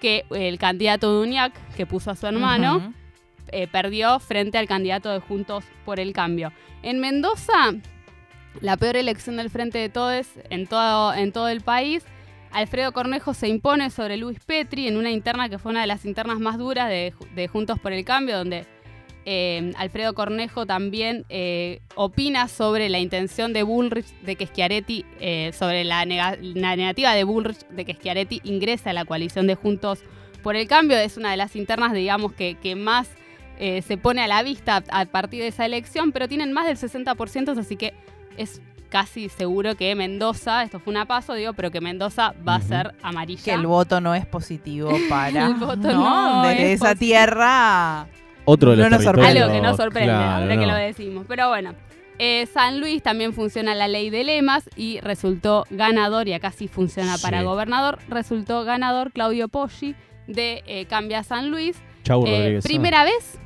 que 0.02 0.26
el 0.32 0.60
candidato 0.60 1.14
de 1.14 1.24
UNIAC, 1.28 1.54
que 1.76 1.86
puso 1.86 2.12
a 2.12 2.16
su 2.16 2.28
hermano, 2.28 2.94
eh, 3.52 3.68
perdió 3.68 4.20
frente 4.20 4.58
al 4.58 4.68
candidato 4.68 5.10
de 5.10 5.20
Juntos 5.20 5.64
por 5.86 6.00
el 6.00 6.12
Cambio. 6.12 6.52
En 6.84 7.00
Mendoza, 7.00 7.74
la 8.60 8.78
peor 8.78 8.98
elección 8.98 9.38
del 9.38 9.50
Frente 9.50 9.78
de 9.78 9.90
Todes 9.90 10.28
en 10.50 10.68
todo, 10.68 11.14
en 11.14 11.32
todo 11.32 11.48
el 11.48 11.62
país. 11.62 12.04
Alfredo 12.52 12.92
Cornejo 12.92 13.34
se 13.34 13.48
impone 13.48 13.90
sobre 13.90 14.18
Luis 14.18 14.40
Petri 14.46 14.88
en 14.88 14.98
una 14.98 15.12
interna 15.12 15.50
que 15.50 15.58
fue 15.58 15.72
una 15.72 15.82
de 15.82 15.88
las 15.88 16.06
internas 16.06 16.40
más 16.40 16.58
duras 16.58 16.90
de, 16.90 17.14
Juntos 17.52 17.80
por 17.80 17.94
el 17.94 18.04
Cambio, 18.04 18.38
donde 18.38 18.66
eh, 19.26 19.72
Alfredo 19.78 20.14
Cornejo 20.14 20.66
también 20.66 21.26
eh, 21.30 21.80
opina 21.96 22.48
sobre 22.48 22.90
la 22.90 23.00
intención 23.00 23.54
de 23.54 23.64
Bullrich 23.64 24.08
de 24.22 24.36
que 24.36 24.48
Schiaretti, 24.48 25.06
eh, 25.20 25.52
sobre 25.54 25.84
la, 25.84 26.04
nega- 26.06 26.38
la 26.42 26.76
negativa 26.76 27.14
de 27.14 27.24
Bullrich 27.24 27.66
de 27.70 27.86
que 27.86 27.94
Schiaretti 27.94 28.42
ingrese 28.44 28.90
a 28.90 28.94
la 28.94 29.06
coalición 29.06 29.48
de 29.48 29.56
Juntos 29.56 30.04
por 30.44 30.56
el 30.56 30.68
Cambio. 30.68 30.98
Es 30.98 31.18
una 31.18 31.32
de 31.32 31.38
las 31.38 31.56
internas, 31.56 31.94
digamos, 31.94 32.34
que, 32.34 32.56
que 32.56 32.76
más 32.76 33.10
se 33.60 33.96
pone 33.96 34.24
a 34.24 34.28
la 34.28 34.42
vista 34.42 34.84
a 34.90 35.06
partir 35.06 35.42
de 35.42 35.50
esa 35.50 35.68
elección, 35.68 36.12
pero 36.12 36.28
tienen 36.28 36.52
más 36.52 36.66
del 36.66 36.78
60%, 36.78 37.60
así 37.60 37.76
que 37.76 37.94
es 38.36 38.60
casi 38.92 39.30
seguro 39.30 39.76
que 39.76 39.96
Mendoza, 39.96 40.62
esto 40.62 40.80
fue 40.80 40.92
una 40.92 41.06
paso, 41.06 41.34
digo, 41.34 41.54
pero 41.54 41.72
que 41.72 41.82
Mendoza 41.82 42.36
va 42.48 42.56
a 42.56 42.62
ser 42.62 42.94
amarilla. 43.02 43.42
Que 43.44 43.54
el 43.54 43.66
voto 43.66 44.00
no 44.02 44.14
es 44.14 44.26
positivo 44.28 44.92
para. 45.10 45.48
El 45.48 45.56
voto 45.56 45.92
no 45.92 46.44
De 46.44 46.54
es 46.74 46.76
esa 46.76 46.90
positivo. 46.90 47.00
tierra. 47.00 48.08
Otro 48.46 48.72
de 48.72 48.78
los 48.78 48.90
No 48.90 48.98
nos 48.98 49.04
sorprende. 49.04 49.40
Algo 49.42 49.54
que 49.54 49.62
no 49.62 49.76
sorprende, 49.78 50.12
claro, 50.12 50.42
ahora 50.44 50.56
que 50.56 50.66
no. 50.66 50.68
lo 50.68 50.76
decimos. 50.76 51.26
Pero 51.28 51.48
bueno, 51.50 51.74
eh, 52.20 52.48
San 52.54 52.80
Luis 52.80 53.02
también 53.02 53.34
funciona 53.34 53.74
la 53.74 53.88
ley 53.88 54.10
de 54.10 54.24
lemas 54.24 54.70
y 54.76 55.00
resultó 55.00 55.66
ganador, 55.70 56.28
y 56.28 56.34
acá 56.34 56.52
sí 56.52 56.68
funciona 56.68 57.18
para 57.20 57.42
gobernador, 57.44 57.98
resultó 58.10 58.64
ganador 58.64 59.12
Claudio 59.12 59.48
Poggi 59.48 59.96
de 60.28 60.64
eh, 60.68 60.86
Cambia 60.86 61.24
San 61.24 61.50
Luis. 61.50 61.78
Chau, 62.04 62.26
Eh, 62.26 62.38
Rodríguez. 62.38 62.64
primera 62.64 63.04
vez, 63.04 63.40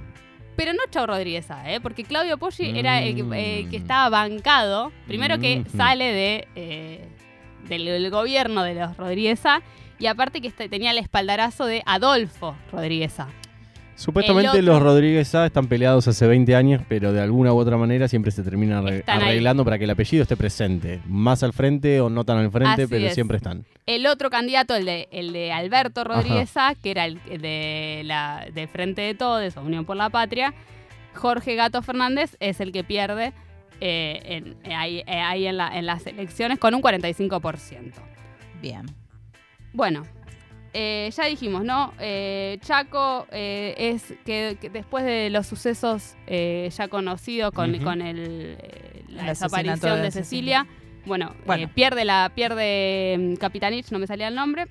pero 0.55 0.73
no 0.73 0.79
Chau 0.89 1.05
Rodríguez 1.05 1.47
¿eh? 1.65 1.79
porque 1.81 2.03
Claudio 2.03 2.37
Poggi 2.37 2.77
era 2.77 3.01
el 3.01 3.15
que, 3.15 3.21
eh, 3.21 3.63
Mm. 3.65 3.69
que 3.69 3.77
estaba 3.77 4.09
bancado, 4.09 4.91
primero 5.07 5.39
que 5.39 5.63
sale 5.75 6.05
de, 6.05 6.47
eh, 6.55 7.07
del, 7.67 7.85
del 7.85 8.09
gobierno 8.09 8.63
de 8.63 8.75
los 8.75 8.95
Rodríguez 8.97 9.41
y 9.99 10.05
aparte 10.07 10.41
que 10.41 10.47
este- 10.49 10.69
tenía 10.69 10.91
el 10.91 10.97
espaldarazo 10.97 11.65
de 11.65 11.81
Adolfo 11.85 12.55
Rodríguez. 12.71 13.15
Supuestamente 13.95 14.61
los 14.61 14.81
Rodríguez 14.81 15.29
Sá 15.29 15.45
están 15.45 15.67
peleados 15.67 16.07
hace 16.07 16.27
20 16.27 16.53
años, 16.55 16.81
pero 16.89 17.13
de 17.13 17.21
alguna 17.21 17.53
u 17.53 17.57
otra 17.57 17.77
manera 17.77 18.07
siempre 18.07 18.31
se 18.31 18.43
terminan 18.43 18.85
ahí. 18.87 19.01
arreglando 19.07 19.63
para 19.63 19.77
que 19.77 19.85
el 19.85 19.89
apellido 19.89 20.23
esté 20.23 20.35
presente. 20.35 21.01
Más 21.07 21.43
al 21.43 21.53
frente 21.53 22.01
o 22.01 22.09
no 22.09 22.23
tan 22.25 22.37
al 22.39 22.51
frente, 22.51 22.83
Así 22.83 22.87
pero 22.89 23.07
es. 23.07 23.13
siempre 23.13 23.37
están. 23.37 23.65
El 23.85 24.05
otro 24.07 24.29
candidato, 24.29 24.75
el 24.75 24.85
de, 24.85 25.07
el 25.11 25.31
de 25.31 25.51
Alberto 25.53 26.03
Rodríguez 26.03 26.49
Sá, 26.49 26.75
que 26.81 26.91
era 26.91 27.05
el 27.05 27.19
de, 27.41 28.01
la, 28.03 28.45
de 28.53 28.67
Frente 28.67 29.01
de 29.01 29.13
Todos, 29.15 29.55
Unión 29.57 29.85
por 29.85 29.95
la 29.95 30.09
Patria, 30.09 30.53
Jorge 31.13 31.55
Gato 31.55 31.81
Fernández 31.81 32.35
es 32.41 32.59
el 32.59 32.71
que 32.73 32.83
pierde 32.83 33.31
eh, 33.81 34.19
en- 34.25 34.55
eh, 34.69 34.75
ahí, 34.75 34.97
eh, 35.07 35.19
ahí 35.21 35.47
en, 35.47 35.57
la- 35.57 35.77
en 35.77 35.85
las 35.85 36.05
elecciones 36.07 36.59
con 36.59 36.75
un 36.75 36.81
45%. 36.81 37.93
Bien. 38.61 38.83
Bueno, 39.73 40.03
eh, 40.77 41.09
ya 41.15 41.25
dijimos, 41.25 41.63
¿no? 41.63 41.93
Eh, 41.99 42.57
Chaco 42.61 43.27
eh, 43.31 43.73
es 43.77 44.13
que, 44.25 44.57
que 44.59 44.69
después 44.69 45.05
de 45.05 45.29
los 45.29 45.47
sucesos 45.47 46.15
eh, 46.27 46.69
ya 46.75 46.89
conocidos 46.89 47.53
con, 47.53 47.77
con 47.79 48.01
el, 48.01 48.57
la 49.07 49.21
El 49.21 49.27
desaparición 49.27 49.79
de, 49.97 50.01
de 50.03 50.11
Cecilia, 50.11 50.65
Cecilia. 50.65 50.67
bueno, 51.05 51.33
Bueno. 51.45 51.69
pierde 51.73 52.03
la 52.03 52.29
pierde 52.35 53.15
mm, 53.17 53.35
Capitanich, 53.35 53.89
no 53.91 53.99
me 53.99 54.07
salía 54.07 54.27
el 54.27 54.35
nombre. 54.35 54.67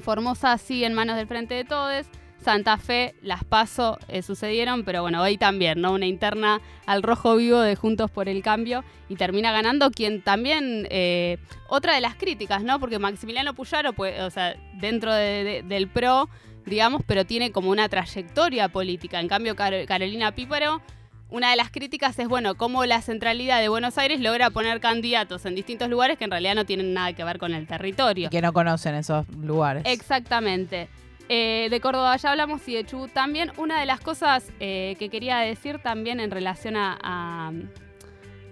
Formosa 0.00 0.56
sigue 0.58 0.86
en 0.86 0.94
manos 0.94 1.16
del 1.16 1.26
Frente 1.26 1.54
de 1.54 1.64
Todes. 1.64 2.08
Santa 2.42 2.76
Fe, 2.78 3.14
las 3.22 3.42
paso 3.44 3.98
eh, 4.08 4.22
sucedieron, 4.22 4.84
pero 4.84 5.02
bueno, 5.02 5.20
hoy 5.22 5.36
también, 5.36 5.80
¿no? 5.80 5.92
Una 5.92 6.06
interna 6.06 6.60
al 6.86 7.02
rojo 7.02 7.36
vivo 7.36 7.60
de 7.60 7.74
Juntos 7.74 8.10
por 8.10 8.28
el 8.28 8.42
Cambio 8.42 8.84
y 9.08 9.16
termina 9.16 9.50
ganando 9.52 9.90
quien 9.90 10.22
también, 10.22 10.86
eh, 10.90 11.38
otra 11.68 11.94
de 11.94 12.00
las 12.00 12.14
críticas, 12.14 12.62
¿no? 12.62 12.78
Porque 12.78 12.98
Maximiliano 13.00 13.54
Puyaro, 13.54 13.92
pues, 13.94 14.20
o 14.20 14.30
sea, 14.30 14.54
dentro 14.74 15.12
de- 15.12 15.42
de- 15.44 15.62
del 15.62 15.88
PRO, 15.88 16.28
digamos, 16.66 17.02
pero 17.06 17.24
tiene 17.24 17.50
como 17.50 17.70
una 17.70 17.88
trayectoria 17.88 18.68
política. 18.68 19.18
En 19.20 19.28
cambio, 19.28 19.56
Car- 19.56 19.84
Carolina 19.86 20.32
Píparo, 20.32 20.80
una 21.28 21.50
de 21.50 21.56
las 21.56 21.70
críticas 21.70 22.16
es, 22.20 22.28
bueno, 22.28 22.54
cómo 22.54 22.84
la 22.84 23.02
centralidad 23.02 23.60
de 23.60 23.68
Buenos 23.68 23.98
Aires 23.98 24.20
logra 24.20 24.50
poner 24.50 24.78
candidatos 24.80 25.44
en 25.46 25.56
distintos 25.56 25.88
lugares 25.88 26.16
que 26.18 26.24
en 26.24 26.30
realidad 26.30 26.54
no 26.54 26.64
tienen 26.64 26.94
nada 26.94 27.12
que 27.14 27.24
ver 27.24 27.38
con 27.38 27.52
el 27.54 27.66
territorio. 27.66 28.26
Y 28.28 28.30
que 28.30 28.40
no 28.42 28.52
conocen 28.52 28.94
esos 28.94 29.28
lugares. 29.30 29.82
Exactamente. 29.86 30.88
Eh, 31.28 31.66
de 31.70 31.80
Córdoba 31.80 32.16
ya 32.16 32.30
hablamos 32.30 32.66
y 32.68 32.74
de 32.74 32.84
Chubut 32.84 33.10
también. 33.12 33.50
Una 33.56 33.80
de 33.80 33.86
las 33.86 34.00
cosas 34.00 34.52
eh, 34.60 34.94
que 34.98 35.08
quería 35.08 35.38
decir 35.38 35.78
también 35.80 36.20
en 36.20 36.30
relación 36.30 36.76
a, 36.76 37.52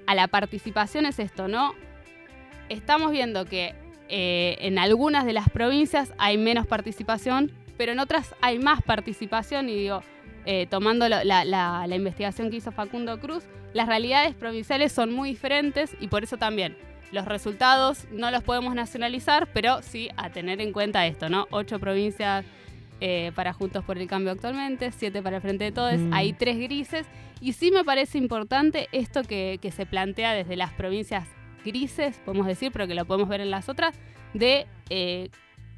la 0.06 0.28
participación 0.28 1.06
es 1.06 1.18
esto, 1.18 1.48
¿no? 1.48 1.74
Estamos 2.68 3.10
viendo 3.12 3.44
que 3.46 3.74
eh, 4.08 4.56
en 4.60 4.78
algunas 4.78 5.24
de 5.24 5.32
las 5.32 5.48
provincias 5.48 6.12
hay 6.18 6.36
menos 6.36 6.66
participación, 6.66 7.52
pero 7.76 7.92
en 7.92 8.00
otras 8.00 8.34
hay 8.40 8.58
más 8.58 8.82
participación 8.82 9.68
y 9.68 9.74
digo, 9.74 10.02
tomando 10.68 11.08
la 11.08 11.88
investigación 11.90 12.50
que 12.50 12.56
hizo 12.56 12.70
Facundo 12.70 13.18
Cruz, 13.18 13.44
las 13.72 13.88
realidades 13.88 14.34
provinciales 14.34 14.92
son 14.92 15.12
muy 15.12 15.30
diferentes 15.30 15.96
y 16.00 16.08
por 16.08 16.22
eso 16.22 16.36
también 16.36 16.76
los 17.14 17.24
resultados 17.24 18.06
no 18.10 18.30
los 18.30 18.42
podemos 18.42 18.74
nacionalizar, 18.74 19.48
pero 19.52 19.80
sí 19.82 20.10
a 20.16 20.30
tener 20.30 20.60
en 20.60 20.72
cuenta 20.72 21.06
esto, 21.06 21.28
¿no? 21.28 21.46
Ocho 21.50 21.78
provincias 21.78 22.44
eh, 23.06 23.32
para 23.34 23.52
Juntos 23.52 23.84
por 23.84 23.98
el 23.98 24.06
Cambio 24.08 24.32
actualmente, 24.32 24.90
siete 24.90 25.20
para 25.20 25.36
el 25.36 25.42
Frente 25.42 25.64
de 25.64 25.72
Todos, 25.72 25.98
Mm. 25.98 26.14
hay 26.14 26.32
tres 26.32 26.56
grises. 26.58 27.06
Y 27.38 27.52
sí 27.52 27.70
me 27.70 27.84
parece 27.84 28.16
importante 28.16 28.88
esto 28.92 29.22
que, 29.24 29.58
que 29.60 29.70
se 29.70 29.84
plantea 29.84 30.32
desde 30.32 30.56
las 30.56 30.72
provincias 30.72 31.28
grises, 31.66 32.16
podemos 32.24 32.46
decir, 32.46 32.72
pero 32.72 32.86
que 32.86 32.94
lo 32.94 33.04
podemos 33.04 33.28
ver 33.28 33.42
en 33.42 33.50
las 33.50 33.68
otras, 33.68 33.94
de 34.32 34.66
eh, 34.88 35.28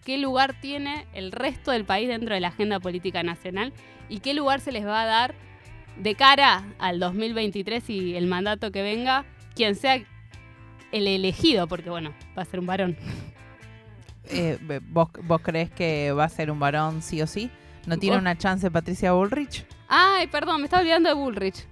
qué 0.04 0.18
lugar 0.18 0.54
tiene 0.60 1.04
el 1.14 1.32
resto 1.32 1.72
del 1.72 1.84
país 1.84 2.06
dentro 2.08 2.32
de 2.32 2.40
la 2.40 2.48
agenda 2.48 2.78
política 2.78 3.24
nacional 3.24 3.72
y 4.08 4.20
qué 4.20 4.32
lugar 4.32 4.60
se 4.60 4.70
les 4.70 4.86
va 4.86 5.02
a 5.02 5.06
dar 5.06 5.34
de 5.96 6.14
cara 6.14 6.64
al 6.78 7.00
2023 7.00 7.90
y 7.90 8.14
el 8.14 8.26
mandato 8.28 8.70
que 8.70 8.82
venga, 8.82 9.24
quien 9.56 9.74
sea 9.74 10.00
el 10.92 11.08
elegido, 11.08 11.66
porque 11.66 11.90
bueno, 11.90 12.12
va 12.38 12.42
a 12.42 12.44
ser 12.44 12.60
un 12.60 12.66
varón. 12.66 12.96
Eh, 14.28 14.58
¿vos, 14.88 15.08
¿Vos 15.22 15.40
crees 15.42 15.70
que 15.70 16.12
va 16.12 16.24
a 16.24 16.28
ser 16.28 16.50
un 16.50 16.58
varón 16.58 17.02
sí 17.02 17.20
o 17.22 17.26
sí? 17.26 17.50
¿No 17.86 17.96
tiene 17.98 18.16
¿Vos? 18.16 18.22
una 18.22 18.36
chance 18.36 18.70
Patricia 18.70 19.12
Bullrich? 19.12 19.64
Ay, 19.88 20.26
perdón, 20.26 20.60
me 20.60 20.64
estaba 20.64 20.80
olvidando 20.82 21.08
de 21.08 21.14
Bullrich. 21.14 21.66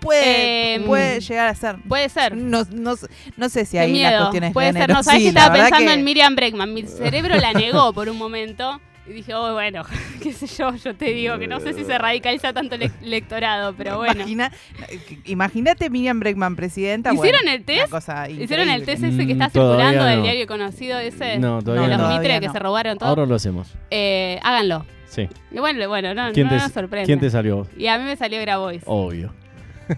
Puede, 0.00 0.76
Eh, 0.76 0.80
puede 0.80 1.20
llegar 1.20 1.48
a 1.48 1.54
ser. 1.54 1.76
Puede 1.88 2.08
ser. 2.08 2.36
No, 2.36 2.64
no, 2.72 2.94
no 3.36 3.48
sé 3.48 3.64
si 3.64 3.78
hay 3.78 3.90
miedo. 3.92 4.18
cuestiones 4.20 4.52
Puede 4.52 4.72
ser, 4.72 4.88
no, 4.90 5.02
sabes 5.02 5.18
Sí, 5.18 5.24
que 5.24 5.28
estaba 5.30 5.54
pensando 5.54 5.86
que- 5.86 5.92
en 5.94 6.04
Miriam 6.04 6.36
Bregman. 6.36 6.72
Mi 6.72 6.84
cerebro 6.86 7.36
la 7.36 7.52
negó 7.52 7.92
por 7.92 8.08
un 8.08 8.16
momento. 8.16 8.80
Y 9.08 9.12
dije, 9.12 9.34
oh, 9.34 9.54
bueno, 9.54 9.82
qué 10.22 10.32
sé 10.32 10.46
yo, 10.46 10.74
yo 10.74 10.94
te 10.94 11.06
digo 11.06 11.38
que 11.38 11.46
no 11.46 11.60
sé 11.60 11.72
si 11.72 11.84
se 11.84 11.96
radicaliza 11.96 12.52
tanto 12.52 12.74
el 12.74 12.90
electorado, 13.02 13.74
pero 13.76 13.96
bueno. 13.96 14.12
Imagina- 14.20 14.52
Imagínate 15.24 15.90
Miriam 15.90 16.20
Bregman 16.20 16.56
presidenta. 16.56 17.12
¿Hicieron 17.12 17.40
bueno, 17.44 17.56
el 17.56 17.64
test? 17.64 17.92
¿Hicieron 18.30 18.68
el 18.68 18.84
test 18.84 19.04
ese 19.04 19.26
que 19.26 19.32
está 19.32 19.48
Mm, 19.48 19.52
todavía 19.52 19.84
circulando 19.86 20.04
del 20.04 20.16
no. 20.18 20.22
diario 20.24 20.46
conocido 20.46 20.98
ese? 20.98 21.38
No, 21.38 21.58
de 21.58 21.64
todavía 21.64 21.88
los 21.88 21.96
no. 21.96 22.04
Todavía 22.04 22.18
mitres 22.20 22.40
que 22.40 22.46
no. 22.48 22.52
se 22.52 22.58
robaron 22.58 22.98
todo. 22.98 23.08
Ahora 23.08 23.26
lo 23.26 23.34
hacemos. 23.34 23.74
Eh, 23.90 24.38
háganlo. 24.42 24.84
Sí. 25.06 25.26
Y 25.50 25.58
bueno, 25.58 25.88
bueno, 25.88 26.12
no, 26.14 26.30
¿Quién, 26.32 26.46
no 26.48 26.52
te, 26.52 26.58
nos 26.58 26.72
sorprende. 26.72 27.06
¿Quién 27.06 27.18
te 27.20 27.30
salió? 27.30 27.66
Y 27.78 27.86
a 27.86 27.98
mí 27.98 28.04
me 28.04 28.16
salió 28.16 28.40
Grabois. 28.42 28.82
Obvio. 28.84 29.32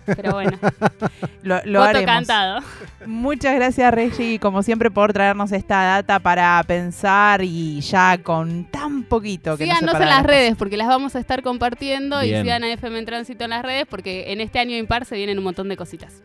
Pero 0.06 0.32
bueno, 0.32 0.58
Lo, 1.42 1.60
lo 1.64 1.82
haremos. 1.82 2.06
cantado. 2.06 2.60
Muchas 3.06 3.54
gracias, 3.54 3.92
Reggie, 3.92 4.38
como 4.38 4.62
siempre, 4.62 4.90
por 4.90 5.12
traernos 5.12 5.52
esta 5.52 5.82
data 5.82 6.18
para 6.20 6.62
pensar 6.64 7.42
y 7.42 7.80
ya 7.80 8.18
con 8.22 8.64
tan 8.64 9.04
poquito 9.04 9.56
que 9.56 9.66
nos 9.66 9.78
Síganos 9.78 9.92
separa 9.92 10.04
en 10.04 10.10
las 10.10 10.22
la 10.22 10.26
redes 10.26 10.56
porque 10.56 10.76
las 10.76 10.88
vamos 10.88 11.16
a 11.16 11.18
estar 11.18 11.42
compartiendo 11.42 12.22
y 12.22 12.28
sigan 12.28 12.64
a 12.64 12.72
FM 12.72 12.98
en 12.98 13.06
Tránsito 13.06 13.44
en 13.44 13.50
las 13.50 13.62
redes 13.62 13.86
porque 13.88 14.32
en 14.32 14.40
este 14.40 14.58
año 14.58 14.76
impar 14.76 15.04
se 15.04 15.16
vienen 15.16 15.38
un 15.38 15.44
montón 15.44 15.68
de 15.68 15.76
cositas. 15.76 16.22